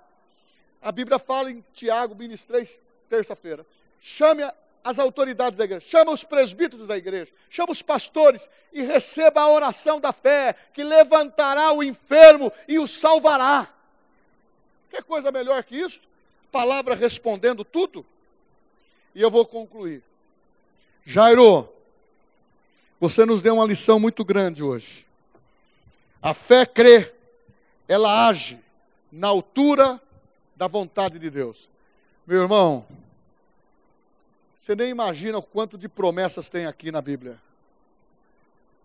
a 0.81 0.91
Bíblia 0.91 1.19
fala 1.19 1.51
em 1.51 1.65
Tiago, 1.73 2.15
ministrei 2.15 2.69
terça-feira, 3.09 3.65
chame 4.01 4.43
as 4.83 4.99
autoridades 4.99 5.57
da 5.57 5.65
igreja, 5.65 5.87
chama 5.87 6.11
os 6.11 6.25
presbíteros 6.25 6.89
da 6.89 6.97
igreja, 6.97 7.31
chama 7.49 7.71
os 7.71 7.83
pastores 7.83 8.51
e 8.73 8.83
receba 8.83 9.41
a 9.41 9.49
oração 9.49 10.01
da 10.01 10.13
fé, 10.13 10.57
que 10.75 10.83
levantará 10.83 11.73
o 11.73 11.83
enfermo 11.83 12.53
e 12.67 12.79
o 12.79 12.89
salvará. 12.89 13.69
Que 14.91 15.01
coisa 15.03 15.31
melhor 15.31 15.63
que 15.63 15.77
isso? 15.77 16.01
Palavra 16.51 16.95
respondendo 16.95 17.65
tudo. 17.65 18.05
E 19.15 19.23
eu 19.23 19.31
vou 19.31 19.47
concluir. 19.47 20.03
Jairo, 21.05 21.69
você 22.99 23.25
nos 23.25 23.41
deu 23.41 23.55
uma 23.55 23.67
lição 23.67 24.01
muito 24.01 24.25
grande 24.25 24.63
hoje. 24.63 25.07
A 26.21 26.35
fé 26.35 26.67
crê, 26.67 27.13
ela 27.89 28.29
age 28.29 28.59
na 29.11 29.29
altura 29.29 30.01
da 30.57 30.67
vontade 30.67 31.19
de 31.19 31.29
Deus. 31.29 31.69
Meu 32.27 32.43
irmão, 32.43 32.87
você 34.57 34.75
nem 34.77 34.91
imagina 34.91 35.39
o 35.39 35.43
quanto 35.43 35.77
de 35.77 35.89
promessas 35.89 36.49
tem 36.49 36.67
aqui 36.67 36.93
na 36.93 37.03
Bíblia. 37.03 37.41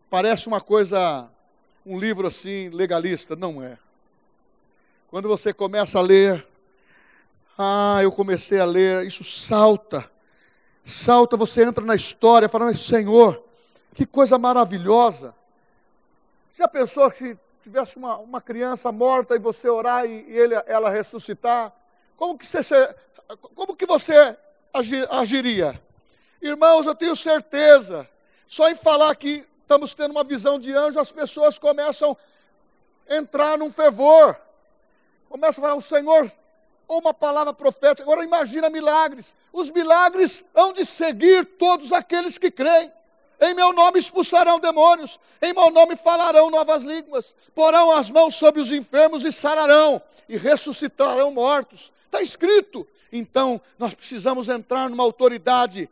Parece 0.09 0.47
uma 0.47 0.59
coisa, 0.59 1.29
um 1.85 1.99
livro 1.99 2.27
assim, 2.27 2.69
legalista. 2.69 3.35
Não 3.35 3.61
é. 3.61 3.77
Quando 5.07 5.27
você 5.27 5.53
começa 5.53 5.99
a 5.99 6.01
ler, 6.01 6.47
ah, 7.57 7.99
eu 8.01 8.11
comecei 8.11 8.59
a 8.59 8.65
ler, 8.65 9.05
isso 9.05 9.23
salta. 9.23 10.09
Salta, 10.83 11.37
você 11.37 11.63
entra 11.63 11.85
na 11.85 11.95
história, 11.95 12.49
fala, 12.49 12.65
mas 12.65 12.79
Senhor, 12.79 13.43
que 13.93 14.05
coisa 14.05 14.37
maravilhosa. 14.37 15.35
Já 16.57 16.67
pensou 16.67 17.11
que 17.11 17.37
tivesse 17.67 17.97
uma, 17.97 18.17
uma 18.17 18.41
criança 18.41 18.91
morta 18.91 19.35
e 19.35 19.39
você 19.39 19.69
orar 19.69 20.05
e, 20.05 20.25
e 20.27 20.37
ele, 20.37 20.55
ela 20.65 20.89
ressuscitar? 20.89 21.73
Como 22.15 22.37
que 22.37 22.45
você, 22.45 22.95
como 23.53 23.75
que 23.75 23.85
você 23.85 24.37
agiria? 25.09 25.79
Irmãos, 26.41 26.85
eu 26.85 26.95
tenho 26.95 27.15
certeza, 27.15 28.07
só 28.47 28.69
em 28.69 28.75
falar 28.75 29.15
que 29.15 29.45
estamos 29.61 29.93
tendo 29.93 30.11
uma 30.11 30.23
visão 30.23 30.57
de 30.57 30.71
anjo, 30.71 30.99
as 30.99 31.11
pessoas 31.11 31.59
começam 31.59 32.15
a 33.09 33.15
entrar 33.15 33.57
num 33.57 33.69
fervor. 33.69 34.39
Começam 35.29 35.63
a 35.63 35.67
falar, 35.67 35.77
o 35.77 35.81
Senhor, 35.81 36.31
ou 36.87 36.99
uma 36.99 37.13
palavra 37.13 37.53
profética. 37.53 38.03
Agora 38.03 38.23
imagina 38.23 38.69
milagres. 38.69 39.35
Os 39.51 39.69
milagres 39.69 40.43
hão 40.55 40.71
de 40.71 40.85
seguir 40.85 41.43
todos 41.57 41.91
aqueles 41.91 42.37
que 42.37 42.49
creem. 42.49 42.91
Em 43.39 43.53
meu 43.53 43.71
nome 43.71 43.99
expulsarão 43.99 44.59
demônios, 44.59 45.19
em 45.41 45.53
meu 45.53 45.69
nome 45.69 45.95
falarão 45.95 46.49
novas 46.49 46.83
línguas, 46.83 47.35
porão 47.53 47.91
as 47.91 48.09
mãos 48.09 48.35
sobre 48.35 48.59
os 48.59 48.71
enfermos 48.71 49.23
e 49.23 49.31
sararão, 49.31 50.01
e 50.27 50.37
ressuscitarão 50.37 51.31
mortos. 51.31 51.93
Está 52.05 52.21
escrito. 52.21 52.87
Então, 53.11 53.61
nós 53.77 53.93
precisamos 53.93 54.49
entrar 54.49 54.89
numa 54.89 55.03
autoridade 55.03 55.89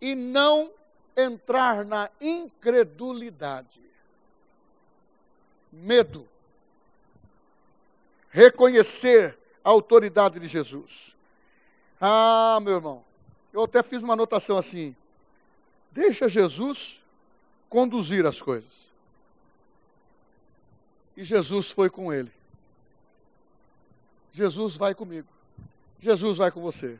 e 0.00 0.14
não 0.14 0.70
entrar 1.16 1.84
na 1.84 2.10
incredulidade. 2.20 3.80
Medo. 5.72 6.28
Reconhecer 8.30 9.38
a 9.62 9.70
autoridade 9.70 10.38
de 10.38 10.48
Jesus. 10.48 11.16
Ah, 12.00 12.58
meu 12.62 12.74
irmão, 12.74 13.04
eu 13.52 13.62
até 13.62 13.82
fiz 13.82 14.02
uma 14.02 14.14
anotação 14.14 14.56
assim. 14.58 14.94
Deixa 15.90 16.28
Jesus 16.28 17.02
conduzir 17.68 18.26
as 18.26 18.40
coisas. 18.40 18.88
E 21.16 21.24
Jesus 21.24 21.70
foi 21.70 21.90
com 21.90 22.12
ele. 22.12 22.32
Jesus 24.32 24.76
vai 24.76 24.94
comigo. 24.94 25.28
Jesus 25.98 26.38
vai 26.38 26.50
com 26.50 26.60
você. 26.60 26.98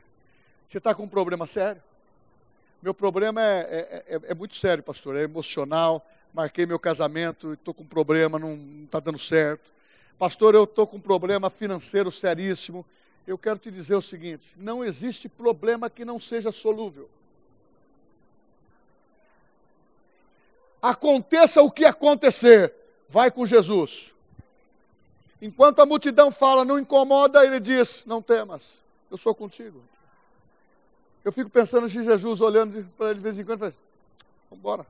Você 0.65 0.77
está 0.77 0.93
com 0.93 1.03
um 1.03 1.07
problema 1.07 1.47
sério? 1.47 1.81
Meu 2.81 2.93
problema 2.93 3.41
é, 3.41 3.59
é, 3.59 4.15
é, 4.15 4.21
é, 4.29 4.33
muito 4.33 4.55
sério, 4.55 4.83
pastor, 4.83 5.15
é 5.15 5.23
emocional. 5.23 6.05
Marquei 6.33 6.65
meu 6.65 6.77
casamento, 6.77 7.53
estou 7.53 7.73
com 7.73 7.83
um 7.83 7.87
problema, 7.87 8.37
não 8.37 8.83
está 8.83 8.99
dando 8.99 9.17
certo. 9.17 9.71
Pastor, 10.17 10.53
eu 10.53 10.65
estou 10.65 10.85
com 10.85 10.97
um 10.97 11.01
problema 11.01 11.49
financeiro 11.49 12.11
seríssimo. 12.11 12.85
Eu 13.25 13.37
quero 13.37 13.57
te 13.57 13.71
dizer 13.71 13.95
o 13.95 14.01
seguinte: 14.01 14.47
não 14.57 14.83
existe 14.83 15.27
problema 15.27 15.89
que 15.89 16.03
não 16.05 16.19
seja 16.19 16.51
solúvel. 16.51 17.09
Aconteça 20.81 21.61
o 21.61 21.71
que 21.71 21.85
acontecer, 21.85 22.73
vai 23.07 23.29
com 23.29 23.45
Jesus. 23.45 24.13
Enquanto 25.41 25.79
a 25.79 25.85
multidão 25.85 26.31
fala, 26.31 26.65
não 26.65 26.79
incomoda, 26.79 27.45
ele 27.45 27.59
diz: 27.59 28.03
não 28.05 28.21
temas 28.21 28.79
eu 29.09 29.17
sou 29.17 29.33
contigo. 29.33 29.81
Eu 31.23 31.31
fico 31.31 31.49
pensando 31.49 31.87
se 31.89 32.03
Jesus 32.03 32.41
olhando 32.41 32.85
para 32.97 33.07
ele 33.07 33.15
de 33.15 33.23
vez 33.23 33.39
em 33.39 33.43
quando 33.43 33.57
e 33.57 33.61
faz, 33.61 33.79
vamos 34.49 34.59
embora. 34.61 34.85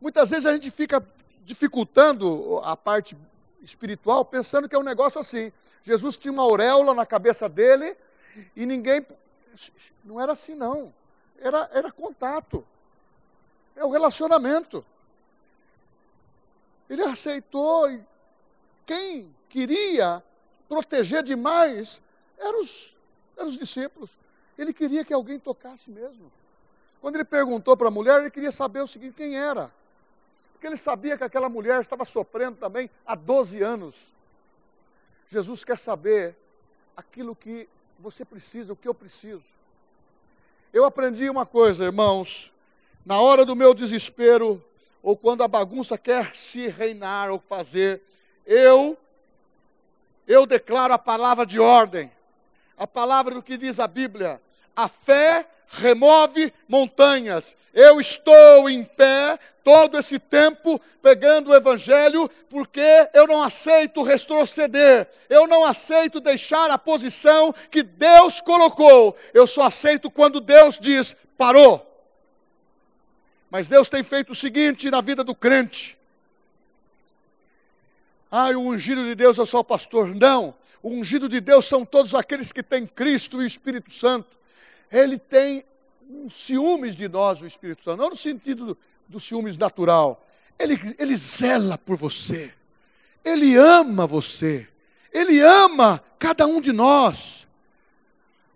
Muitas 0.00 0.28
vezes 0.28 0.46
a 0.46 0.52
gente 0.52 0.70
fica 0.70 1.04
dificultando 1.44 2.60
a 2.62 2.76
parte 2.76 3.16
espiritual, 3.62 4.24
pensando 4.24 4.68
que 4.68 4.76
é 4.76 4.78
um 4.78 4.82
negócio 4.82 5.20
assim. 5.20 5.52
Jesus 5.82 6.16
tinha 6.16 6.32
uma 6.32 6.42
auréola 6.42 6.94
na 6.94 7.06
cabeça 7.06 7.48
dele 7.48 7.96
e 8.54 8.66
ninguém. 8.66 9.04
Não 10.04 10.20
era 10.20 10.32
assim, 10.32 10.54
não. 10.54 10.92
Era, 11.38 11.70
era 11.72 11.90
contato. 11.90 12.64
É 13.76 13.84
o 13.84 13.90
relacionamento. 13.90 14.84
Ele 16.88 17.02
aceitou 17.02 17.90
e 17.90 18.02
quem 18.84 19.34
queria 19.48 20.22
proteger 20.68 21.22
demais 21.22 22.00
eram 22.38 22.62
os, 22.62 22.96
eram 23.36 23.48
os 23.48 23.56
discípulos. 23.56 24.18
Ele 24.56 24.72
queria 24.72 25.04
que 25.04 25.12
alguém 25.12 25.38
tocasse 25.38 25.90
mesmo. 25.90 26.32
Quando 27.00 27.16
ele 27.16 27.24
perguntou 27.24 27.76
para 27.76 27.88
a 27.88 27.90
mulher, 27.90 28.20
ele 28.20 28.30
queria 28.30 28.52
saber 28.52 28.80
o 28.80 28.86
seguinte: 28.86 29.14
quem 29.14 29.38
era? 29.38 29.70
Porque 30.52 30.66
ele 30.66 30.76
sabia 30.76 31.18
que 31.18 31.24
aquela 31.24 31.48
mulher 31.48 31.80
estava 31.80 32.04
sofrendo 32.04 32.56
também 32.56 32.90
há 33.04 33.14
12 33.14 33.60
anos. 33.62 34.12
Jesus 35.28 35.64
quer 35.64 35.78
saber 35.78 36.36
aquilo 36.96 37.36
que 37.36 37.68
você 37.98 38.24
precisa, 38.24 38.72
o 38.72 38.76
que 38.76 38.88
eu 38.88 38.94
preciso. 38.94 39.44
Eu 40.72 40.84
aprendi 40.84 41.28
uma 41.28 41.44
coisa, 41.44 41.84
irmãos, 41.84 42.52
na 43.06 43.18
hora 43.18 43.46
do 43.46 43.56
meu 43.56 43.72
desespero, 43.72 44.62
ou 45.02 45.16
quando 45.16 45.42
a 45.42 45.48
bagunça 45.48 45.96
quer 45.96 46.36
se 46.36 46.68
reinar 46.68 47.30
ou 47.30 47.38
fazer, 47.38 48.02
eu 48.44 48.98
eu 50.28 50.44
declaro 50.44 50.92
a 50.92 50.98
palavra 50.98 51.46
de 51.46 51.58
ordem 51.58 52.10
a 52.76 52.86
palavra 52.86 53.34
do 53.34 53.42
que 53.42 53.56
diz 53.56 53.80
a 53.80 53.88
Bíblia. 53.88 54.40
A 54.74 54.88
fé 54.88 55.46
remove 55.68 56.52
montanhas. 56.68 57.56
Eu 57.72 57.98
estou 57.98 58.68
em 58.68 58.84
pé 58.84 59.38
todo 59.64 59.98
esse 59.98 60.18
tempo 60.18 60.80
pegando 61.02 61.50
o 61.50 61.54
Evangelho, 61.54 62.30
porque 62.48 63.08
eu 63.12 63.26
não 63.26 63.42
aceito 63.42 64.02
retroceder, 64.02 65.08
eu 65.28 65.46
não 65.46 65.64
aceito 65.64 66.20
deixar 66.20 66.70
a 66.70 66.78
posição 66.78 67.52
que 67.70 67.82
Deus 67.82 68.40
colocou. 68.40 69.16
Eu 69.34 69.46
só 69.46 69.64
aceito 69.64 70.10
quando 70.10 70.40
Deus 70.40 70.78
diz: 70.78 71.16
parou. 71.36 71.84
Mas 73.50 73.68
Deus 73.68 73.88
tem 73.88 74.02
feito 74.02 74.32
o 74.32 74.34
seguinte 74.34 74.90
na 74.90 75.00
vida 75.00 75.22
do 75.22 75.34
crente. 75.34 75.96
Ah, 78.30 78.50
o 78.50 78.68
ungido 78.68 79.04
de 79.04 79.14
Deus 79.14 79.38
é 79.38 79.46
só 79.46 79.60
o 79.60 79.64
pastor. 79.64 80.14
Não. 80.14 80.54
O 80.82 80.90
ungido 80.90 81.28
de 81.28 81.40
Deus 81.40 81.66
são 81.66 81.84
todos 81.84 82.14
aqueles 82.14 82.52
que 82.52 82.62
têm 82.62 82.86
Cristo 82.86 83.40
e 83.40 83.44
o 83.44 83.46
Espírito 83.46 83.90
Santo. 83.90 84.36
Ele 84.90 85.18
tem 85.18 85.64
ciúmes 86.30 86.94
de 86.94 87.08
nós, 87.08 87.40
o 87.40 87.46
Espírito 87.46 87.82
Santo, 87.82 88.00
não 88.00 88.10
no 88.10 88.16
sentido 88.16 88.66
do, 88.66 88.78
do 89.08 89.20
ciúmes 89.20 89.56
natural. 89.56 90.24
Ele, 90.58 90.78
ele 90.98 91.16
zela 91.16 91.76
por 91.76 91.96
você. 91.96 92.52
Ele 93.24 93.56
ama 93.56 94.06
você. 94.06 94.68
Ele 95.12 95.40
ama 95.40 96.02
cada 96.18 96.46
um 96.46 96.60
de 96.60 96.72
nós. 96.72 97.46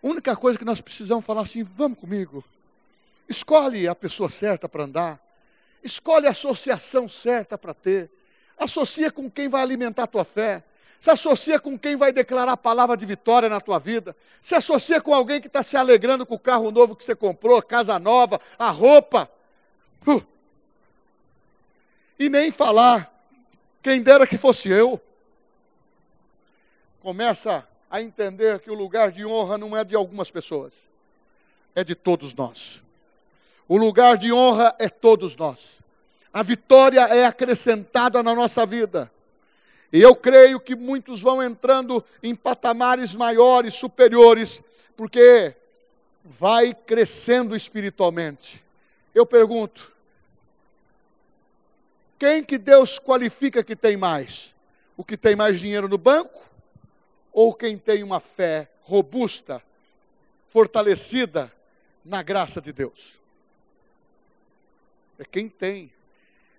A 0.03 0.07
única 0.07 0.37
coisa 0.37 0.59
que 0.59 0.65
nós 0.65 0.81
precisamos 0.81 1.25
falar 1.25 1.43
assim, 1.43 1.63
vamos 1.63 1.99
comigo. 1.99 2.45
Escolhe 3.31 3.89
a 3.89 3.95
pessoa 3.95 4.29
certa 4.29 4.69
para 4.69 4.85
andar. 4.85 5.21
Escolhe 5.83 6.27
a 6.27 6.31
associação 6.31 7.09
certa 7.09 7.57
para 7.57 7.73
ter. 7.73 8.11
Associa 8.59 9.11
com 9.11 9.31
quem 9.31 9.49
vai 9.49 9.63
alimentar 9.63 10.03
a 10.03 10.07
tua 10.07 10.25
fé 10.25 10.63
se 11.01 11.11
associa 11.11 11.59
com 11.59 11.79
quem 11.79 11.97
vai 11.97 12.13
declarar 12.13 12.53
a 12.53 12.57
palavra 12.57 12.95
de 12.95 13.07
vitória 13.07 13.49
na 13.49 13.59
tua 13.59 13.79
vida, 13.79 14.15
se 14.43 14.55
associa 14.55 15.01
com 15.01 15.15
alguém 15.15 15.41
que 15.41 15.47
está 15.47 15.63
se 15.63 15.77
alegrando 15.77 16.27
com 16.27 16.35
o 16.35 16.39
carro 16.39 16.71
novo 16.71 16.95
que 16.95 17.03
você 17.03 17.17
comprou, 17.17 17.61
casa 17.63 17.99
nova, 17.99 18.39
a 18.59 18.69
roupa. 18.69 19.31
Uh. 20.07 20.23
E 22.19 22.29
nem 22.29 22.51
falar, 22.51 23.11
quem 23.83 24.03
dera 24.03 24.27
que 24.27 24.37
fosse 24.37 24.69
eu. 24.69 25.01
Começa 27.01 27.67
a 27.91 28.03
entender 28.03 28.61
que 28.61 28.71
o 28.71 28.75
lugar 28.75 29.11
de 29.11 29.25
honra 29.25 29.57
não 29.57 29.75
é 29.75 29.83
de 29.83 29.97
algumas 29.97 30.31
pessoas, 30.31 30.87
é 31.75 31.83
de 31.83 31.95
todos 31.95 32.35
nós. 32.35 32.85
O 33.71 33.77
lugar 33.77 34.19
de 34.19 34.33
honra 34.33 34.75
é 34.81 34.89
todos 34.89 35.37
nós. 35.37 35.79
A 36.33 36.43
vitória 36.43 37.03
é 37.03 37.25
acrescentada 37.25 38.21
na 38.21 38.35
nossa 38.35 38.67
vida. 38.67 39.09
E 39.93 40.03
eu 40.03 40.17
creio 40.17 40.59
que 40.59 40.75
muitos 40.75 41.21
vão 41.21 41.41
entrando 41.41 42.05
em 42.21 42.35
patamares 42.35 43.15
maiores, 43.15 43.75
superiores, 43.75 44.61
porque 44.97 45.55
vai 46.25 46.75
crescendo 46.75 47.55
espiritualmente. 47.55 48.61
Eu 49.15 49.25
pergunto: 49.25 49.93
quem 52.19 52.43
que 52.43 52.59
Deus 52.59 52.99
qualifica 52.99 53.63
que 53.63 53.77
tem 53.77 53.97
mais? 53.97 54.53
O 54.97 55.05
que 55.05 55.17
tem 55.17 55.37
mais 55.37 55.61
dinheiro 55.61 55.87
no 55.87 55.97
banco? 55.97 56.43
Ou 57.33 57.55
quem 57.55 57.79
tem 57.79 58.03
uma 58.03 58.19
fé 58.19 58.69
robusta, 58.83 59.63
fortalecida 60.49 61.53
na 62.05 62.21
graça 62.21 62.61
de 62.61 62.73
Deus? 62.73 63.20
É 65.21 65.25
quem 65.27 65.51
tem. 65.51 65.93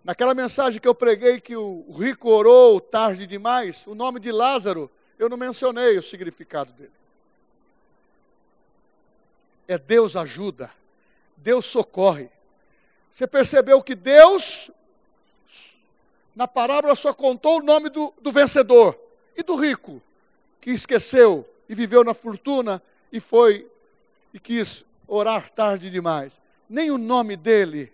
Naquela 0.03 0.36
mensagem 0.36 0.80
que 0.80 0.88
eu 0.88 0.93
preguei 0.93 1.41
que 1.41 1.55
o 1.55 1.84
rico 1.91 2.30
orou 2.30 2.80
tarde 2.80 3.26
demais, 3.26 3.88
o 3.88 3.95
nome 3.95 4.20
de 4.20 4.32
Lázaro, 4.32 4.89
eu 5.18 5.28
não 5.28 5.36
mencionei 5.36 5.97
o 5.97 6.01
significado 6.01 6.72
dele. 6.72 6.91
É 9.68 9.80
Deus 9.80 10.16
ajuda, 10.16 10.70
Deus 11.36 11.66
socorre. 11.66 12.30
Você 13.12 13.26
percebeu 13.26 13.82
que 13.82 13.95
Deus, 13.95 14.70
na 16.36 16.47
parábola, 16.47 16.95
só 16.95 17.16
contou 17.16 17.59
o 17.59 17.64
nome 17.64 17.89
do, 17.89 18.14
do 18.22 18.32
vencedor 18.32 18.95
e 19.36 19.41
do 19.41 19.55
rico, 19.55 19.99
que 20.59 20.70
esqueceu 20.70 21.49
e 21.68 21.74
viveu 21.74 22.03
na 22.03 22.14
fortuna 22.14 22.80
e 23.12 23.20
foi 23.20 23.68
e 24.32 24.39
quis 24.39 24.86
orar 25.07 25.49
tarde 25.49 25.89
demais. 25.89 26.39
Nem 26.70 26.91
o 26.91 26.97
nome 26.99 27.36
dele 27.36 27.91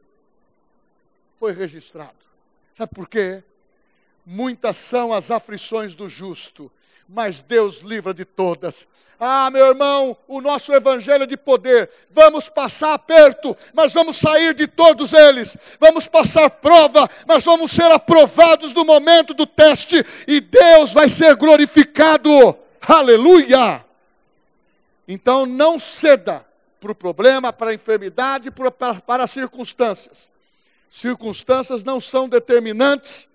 foi 1.40 1.54
registrado. 1.54 2.16
Sabe 2.74 2.94
por 2.94 3.08
quê? 3.08 3.44
Muitas 4.26 4.78
são 4.78 5.14
as 5.14 5.32
aflições 5.32 5.96
do 5.96 6.10
justo, 6.10 6.72
mas 7.08 7.42
Deus 7.42 7.80
livra 7.80 8.14
de 8.14 8.26
todas. 8.26 8.88
Ah, 9.20 9.50
meu 9.50 9.66
irmão, 9.66 10.16
o 10.28 10.42
nosso 10.42 10.72
evangelho 10.72 11.24
é 11.24 11.28
de 11.28 11.38
poder. 11.38 11.90
Vamos 12.12 12.50
passar 12.50 12.94
aperto, 12.94 13.58
mas 13.74 13.94
vamos 13.94 14.18
sair 14.18 14.54
de 14.54 14.68
todos 14.68 15.12
eles. 15.12 15.58
Vamos 15.80 16.08
passar 16.08 16.50
prova, 16.50 17.10
mas 17.26 17.44
vamos 17.44 17.72
ser 17.72 17.92
aprovados 17.92 18.74
no 18.74 18.86
momento 18.86 19.34
do 19.34 19.48
teste 19.48 20.06
e 20.28 20.40
Deus 20.40 20.94
vai 20.94 21.10
ser 21.10 21.36
glorificado. 21.36 22.30
Aleluia! 22.80 23.84
Então 25.08 25.46
não 25.48 25.80
ceda 25.80 26.46
para 26.80 26.92
o 26.92 26.96
problema, 26.96 27.52
para 27.52 27.72
a 27.72 27.74
enfermidade, 27.74 28.52
para, 28.52 28.70
para, 28.70 28.96
para 28.96 29.24
as 29.24 29.32
circunstâncias. 29.32 30.30
Circunstâncias 30.90 31.84
não 31.84 32.00
são 32.00 32.30
determinantes 32.30 33.30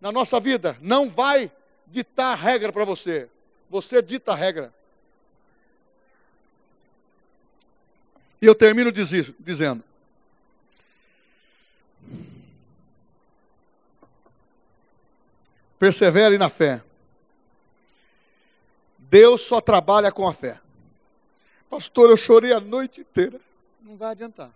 na 0.00 0.10
nossa 0.10 0.40
vida. 0.40 0.76
Não 0.80 1.08
vai 1.08 1.50
ditar 1.86 2.36
regra 2.36 2.72
para 2.72 2.84
você. 2.84 3.28
Você 3.68 4.02
dita 4.02 4.32
a 4.32 4.34
regra. 4.34 4.74
E 8.42 8.46
eu 8.46 8.54
termino 8.54 8.90
dizer, 8.90 9.34
dizendo: 9.38 9.84
persevere 15.78 16.38
na 16.38 16.48
fé. 16.48 16.82
Deus 18.98 19.40
só 19.40 19.60
trabalha 19.60 20.12
com 20.12 20.26
a 20.26 20.32
fé. 20.32 20.60
Pastor, 21.68 22.10
eu 22.10 22.16
chorei 22.16 22.52
a 22.52 22.60
noite 22.60 23.00
inteira. 23.00 23.40
Não 23.82 23.96
vai 23.96 24.10
adiantar. 24.10 24.52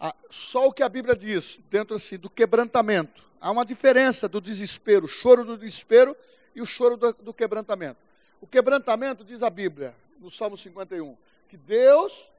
Ah, 0.00 0.14
só 0.30 0.66
o 0.66 0.72
que 0.72 0.82
a 0.82 0.88
Bíblia 0.88 1.14
diz, 1.14 1.60
dentro 1.68 1.94
assim, 1.94 2.16
do 2.16 2.30
quebrantamento. 2.30 3.22
Há 3.38 3.50
uma 3.50 3.66
diferença 3.66 4.26
do 4.26 4.40
desespero, 4.40 5.04
o 5.04 5.08
choro 5.08 5.44
do 5.44 5.58
desespero 5.58 6.16
e 6.54 6.62
o 6.62 6.66
choro 6.66 6.96
do, 6.96 7.12
do 7.12 7.34
quebrantamento. 7.34 7.98
O 8.40 8.46
quebrantamento, 8.46 9.22
diz 9.22 9.42
a 9.42 9.50
Bíblia, 9.50 9.94
no 10.18 10.30
Salmo 10.30 10.56
51, 10.56 11.14
que 11.48 11.56
Deus, 11.58 12.30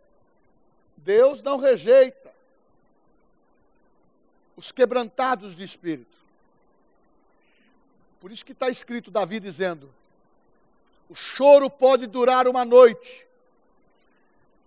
Deus 0.98 1.44
não 1.44 1.58
rejeita 1.58 2.32
os 4.56 4.72
quebrantados 4.72 5.56
de 5.56 5.64
espírito. 5.64 6.18
Por 8.20 8.32
isso 8.32 8.46
que 8.46 8.52
está 8.54 8.70
escrito 8.70 9.12
Davi 9.12 9.40
dizendo: 9.40 9.94
o 11.10 11.16
choro 11.16 11.70
pode 11.70 12.08
durar 12.08 12.48
uma 12.48 12.66
noite, 12.66 13.28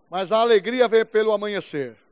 mas 0.09 0.31
a 0.31 0.39
alegria 0.39 0.87
vem 0.87 1.05
pelo 1.05 1.33
amanhecer. 1.33 2.04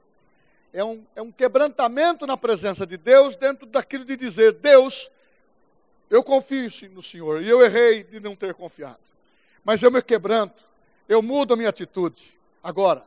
É 0.73 0.83
um, 0.83 1.05
é 1.15 1.21
um 1.21 1.31
quebrantamento 1.31 2.27
na 2.27 2.37
presença 2.37 2.87
de 2.87 2.97
Deus, 2.97 3.37
dentro 3.37 3.67
daquilo 3.67 4.05
de 4.05 4.17
dizer: 4.17 4.53
Deus, 4.53 5.11
eu 6.09 6.25
confio 6.25 6.71
no 6.91 7.03
Senhor, 7.03 7.43
e 7.43 7.49
eu 7.49 7.63
errei 7.63 8.03
de 8.03 8.19
não 8.19 8.35
ter 8.35 8.55
confiado, 8.55 9.01
mas 9.63 9.83
eu 9.83 9.91
me 9.91 10.01
quebranto, 10.01 10.63
eu 11.09 11.21
mudo 11.21 11.53
a 11.53 11.57
minha 11.57 11.69
atitude. 11.69 12.39
Agora, 12.63 13.05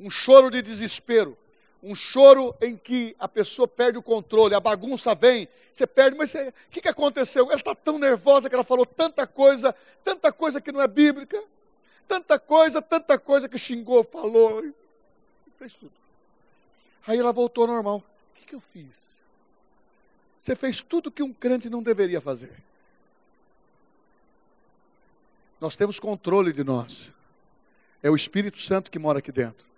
um 0.00 0.10
choro 0.10 0.50
de 0.50 0.60
desespero, 0.62 1.38
um 1.82 1.94
choro 1.94 2.54
em 2.60 2.76
que 2.76 3.14
a 3.18 3.28
pessoa 3.28 3.68
perde 3.68 3.98
o 3.98 4.02
controle, 4.02 4.54
a 4.54 4.60
bagunça 4.60 5.14
vem, 5.14 5.48
você 5.72 5.86
perde, 5.86 6.16
mas 6.16 6.34
o 6.34 6.52
que, 6.70 6.80
que 6.80 6.88
aconteceu? 6.88 7.44
Ela 7.46 7.54
está 7.54 7.74
tão 7.74 7.98
nervosa 7.98 8.48
que 8.48 8.54
ela 8.54 8.64
falou 8.64 8.84
tanta 8.84 9.26
coisa, 9.26 9.74
tanta 10.02 10.32
coisa 10.32 10.60
que 10.60 10.72
não 10.72 10.80
é 10.80 10.88
bíblica, 10.88 11.40
tanta 12.08 12.38
coisa, 12.38 12.82
tanta 12.82 13.16
coisa 13.18 13.48
que 13.48 13.56
xingou, 13.56 14.02
falou, 14.02 14.64
fez 15.56 15.74
tudo. 15.74 15.99
Aí 17.06 17.18
ela 17.18 17.32
voltou 17.32 17.64
ao 17.64 17.68
normal. 17.72 17.98
O 17.98 18.34
que, 18.34 18.46
que 18.46 18.54
eu 18.54 18.60
fiz? 18.60 18.96
Você 20.38 20.54
fez 20.54 20.82
tudo 20.82 21.10
que 21.10 21.22
um 21.22 21.32
crente 21.32 21.68
não 21.68 21.82
deveria 21.82 22.20
fazer. 22.20 22.62
Nós 25.60 25.76
temos 25.76 26.00
controle 26.00 26.52
de 26.52 26.64
nós. 26.64 27.12
É 28.02 28.10
o 28.10 28.16
Espírito 28.16 28.58
Santo 28.58 28.90
que 28.90 28.98
mora 28.98 29.18
aqui 29.18 29.30
dentro 29.30 29.70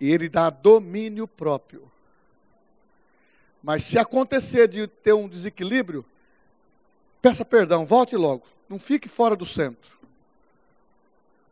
e 0.00 0.10
ele 0.10 0.28
dá 0.28 0.48
domínio 0.48 1.28
próprio. 1.28 1.90
Mas 3.62 3.84
se 3.84 3.98
acontecer 3.98 4.66
de 4.66 4.86
ter 4.86 5.12
um 5.12 5.28
desequilíbrio, 5.28 6.04
peça 7.20 7.44
perdão, 7.44 7.84
volte 7.84 8.16
logo, 8.16 8.46
não 8.66 8.78
fique 8.78 9.08
fora 9.08 9.36
do 9.36 9.44
centro. 9.44 9.98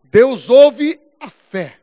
Deus 0.05 0.49
ouve 0.49 0.99
a 1.21 1.29
fé. 1.29 1.79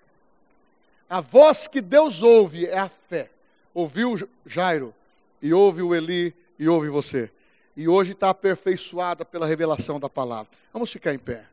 A 1.09 1.21
voz 1.21 1.67
que 1.67 1.81
Deus 1.81 2.21
ouve 2.21 2.65
é 2.65 2.77
a 2.77 2.89
fé. 2.89 3.29
Ouviu 3.73 4.27
Jairo, 4.45 4.93
e 5.41 5.53
ouve 5.53 5.81
o 5.81 5.93
Eli, 5.93 6.33
e 6.57 6.67
ouve 6.67 6.89
você. 6.89 7.29
E 7.75 7.87
hoje 7.87 8.13
está 8.13 8.29
aperfeiçoada 8.29 9.25
pela 9.25 9.45
revelação 9.45 9.99
da 9.99 10.09
palavra. 10.09 10.51
Vamos 10.71 10.91
ficar 10.91 11.13
em 11.13 11.19
pé. 11.19 11.45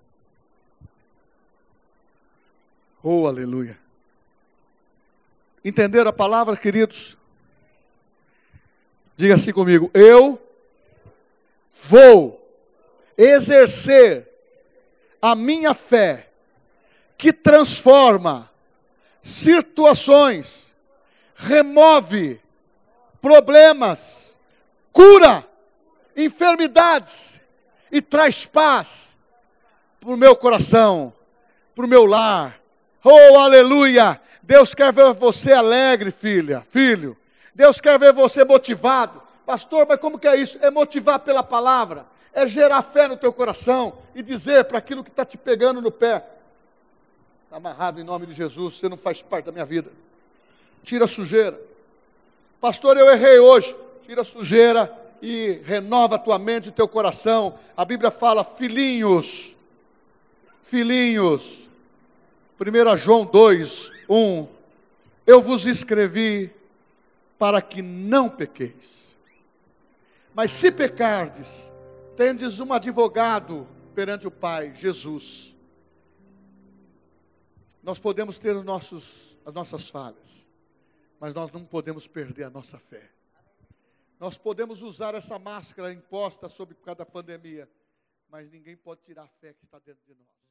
Oh, 3.03 3.27
aleluia. 3.27 3.77
Entenderam 5.65 6.11
a 6.11 6.13
palavra, 6.13 6.57
queridos? 6.57 7.17
Diga 9.17 9.35
assim 9.35 9.53
comigo: 9.53 9.91
eu 9.93 10.41
vou 11.85 12.41
exercer 13.19 14.29
a 15.21 15.35
minha 15.35 15.75
fé 15.75 16.31
que 17.19 17.33
transforma 17.33 18.52
situações, 19.23 20.75
remove 21.35 22.41
problemas, 23.21 24.39
cura 24.93 25.47
enfermidades 26.17 27.41
e 27.91 28.03
traz 28.03 28.45
paz 28.45 29.17
para 30.01 30.11
o 30.11 30.17
meu 30.17 30.35
coração, 30.35 31.13
para 31.75 31.85
o 31.85 31.89
meu 31.89 32.05
lar. 32.05 32.61
Oh, 33.05 33.39
aleluia! 33.39 34.21
Deus 34.43 34.75
quer 34.75 34.93
ver 34.93 35.13
você 35.13 35.53
alegre, 35.53 36.11
filha, 36.11 36.63
filho. 36.69 37.17
Deus 37.55 37.81
quer 37.81 37.99
ver 37.99 38.13
você 38.13 38.45
motivado. 38.45 39.23
Pastor, 39.47 39.87
mas 39.89 40.01
como 40.01 40.19
que 40.19 40.27
é 40.27 40.37
isso? 40.37 40.59
É 40.61 40.71
motivar 40.71 41.21
pela 41.21 41.43
palavra. 41.43 42.07
É 42.33 42.47
gerar 42.47 42.83
fé 42.83 43.07
no 43.07 43.17
teu 43.17 43.33
coração 43.33 43.99
e 44.15 44.23
dizer 44.23 44.65
para 44.65 44.79
aquilo 44.79 45.05
que 45.05 45.11
está 45.11 45.25
te 45.25 45.37
pegando 45.37 45.81
no 45.81 45.91
pé. 45.91 46.25
Amarrado 47.53 48.01
em 48.01 48.05
nome 48.05 48.25
de 48.25 48.33
Jesus, 48.33 48.79
você 48.79 48.89
não 48.89 48.97
faz 48.97 49.21
parte 49.21 49.45
da 49.45 49.53
minha 49.53 49.67
vida. 49.67 49.93
Tira 50.83 51.05
a 51.05 51.09
sujeira. 51.09 51.61
Pastor, 52.59 52.97
eu 52.97 53.11
errei 53.11 53.39
hoje. 53.39 53.77
Tira 54.07 54.23
a 54.23 54.25
sujeira 54.25 54.91
e 55.21 55.61
renova 55.63 56.15
a 56.15 56.19
tua 56.19 56.39
mente 56.39 56.71
e 56.71 56.73
teu 56.73 56.89
coração. 56.89 57.59
A 57.77 57.85
Bíblia 57.85 58.11
fala, 58.11 58.43
filhinhos, 58.43 59.55
filhinhos. 60.63 61.69
1 62.59 62.97
João 62.97 63.27
2, 63.27 63.91
1: 64.09 64.49
Eu 65.27 65.43
vos 65.43 65.67
escrevi 65.67 66.51
para 67.39 67.61
que 67.61 67.83
não 67.83 68.31
pequeis. 68.31 69.15
Mas 70.35 70.53
se 70.53 70.73
pecardes, 70.73 71.71
tendes 72.17 72.61
um 72.61 72.73
advogado 72.73 73.69
perante 73.95 74.27
o 74.27 74.31
Pai, 74.31 74.73
Jesus. 74.75 75.53
Nós 77.83 77.99
podemos 77.99 78.39
ter 78.39 78.55
os 78.55 78.65
nossos, 78.65 79.37
as 79.45 79.53
nossas 79.53 79.91
falhas, 79.91 80.49
mas 81.19 81.35
nós 81.35 81.51
não 81.51 81.65
podemos 81.65 82.07
perder 82.07 82.45
a 82.45 82.51
nossa 82.51 82.79
fé. 82.79 83.11
Nós 84.21 84.39
podemos 84.39 84.83
usar 84.83 85.15
essa 85.15 85.37
máscara 85.37 85.93
imposta 85.93 86.49
sobre 86.49 86.77
cada 86.77 87.05
pandemia, 87.05 87.69
mas 88.29 88.51
ninguém 88.51 88.77
pode 88.77 89.03
tirar 89.03 89.25
a 89.25 89.29
fé 89.29 89.53
que 89.53 89.65
está 89.65 89.81
dentro 89.81 90.05
de 90.07 90.15
nós. 90.15 90.42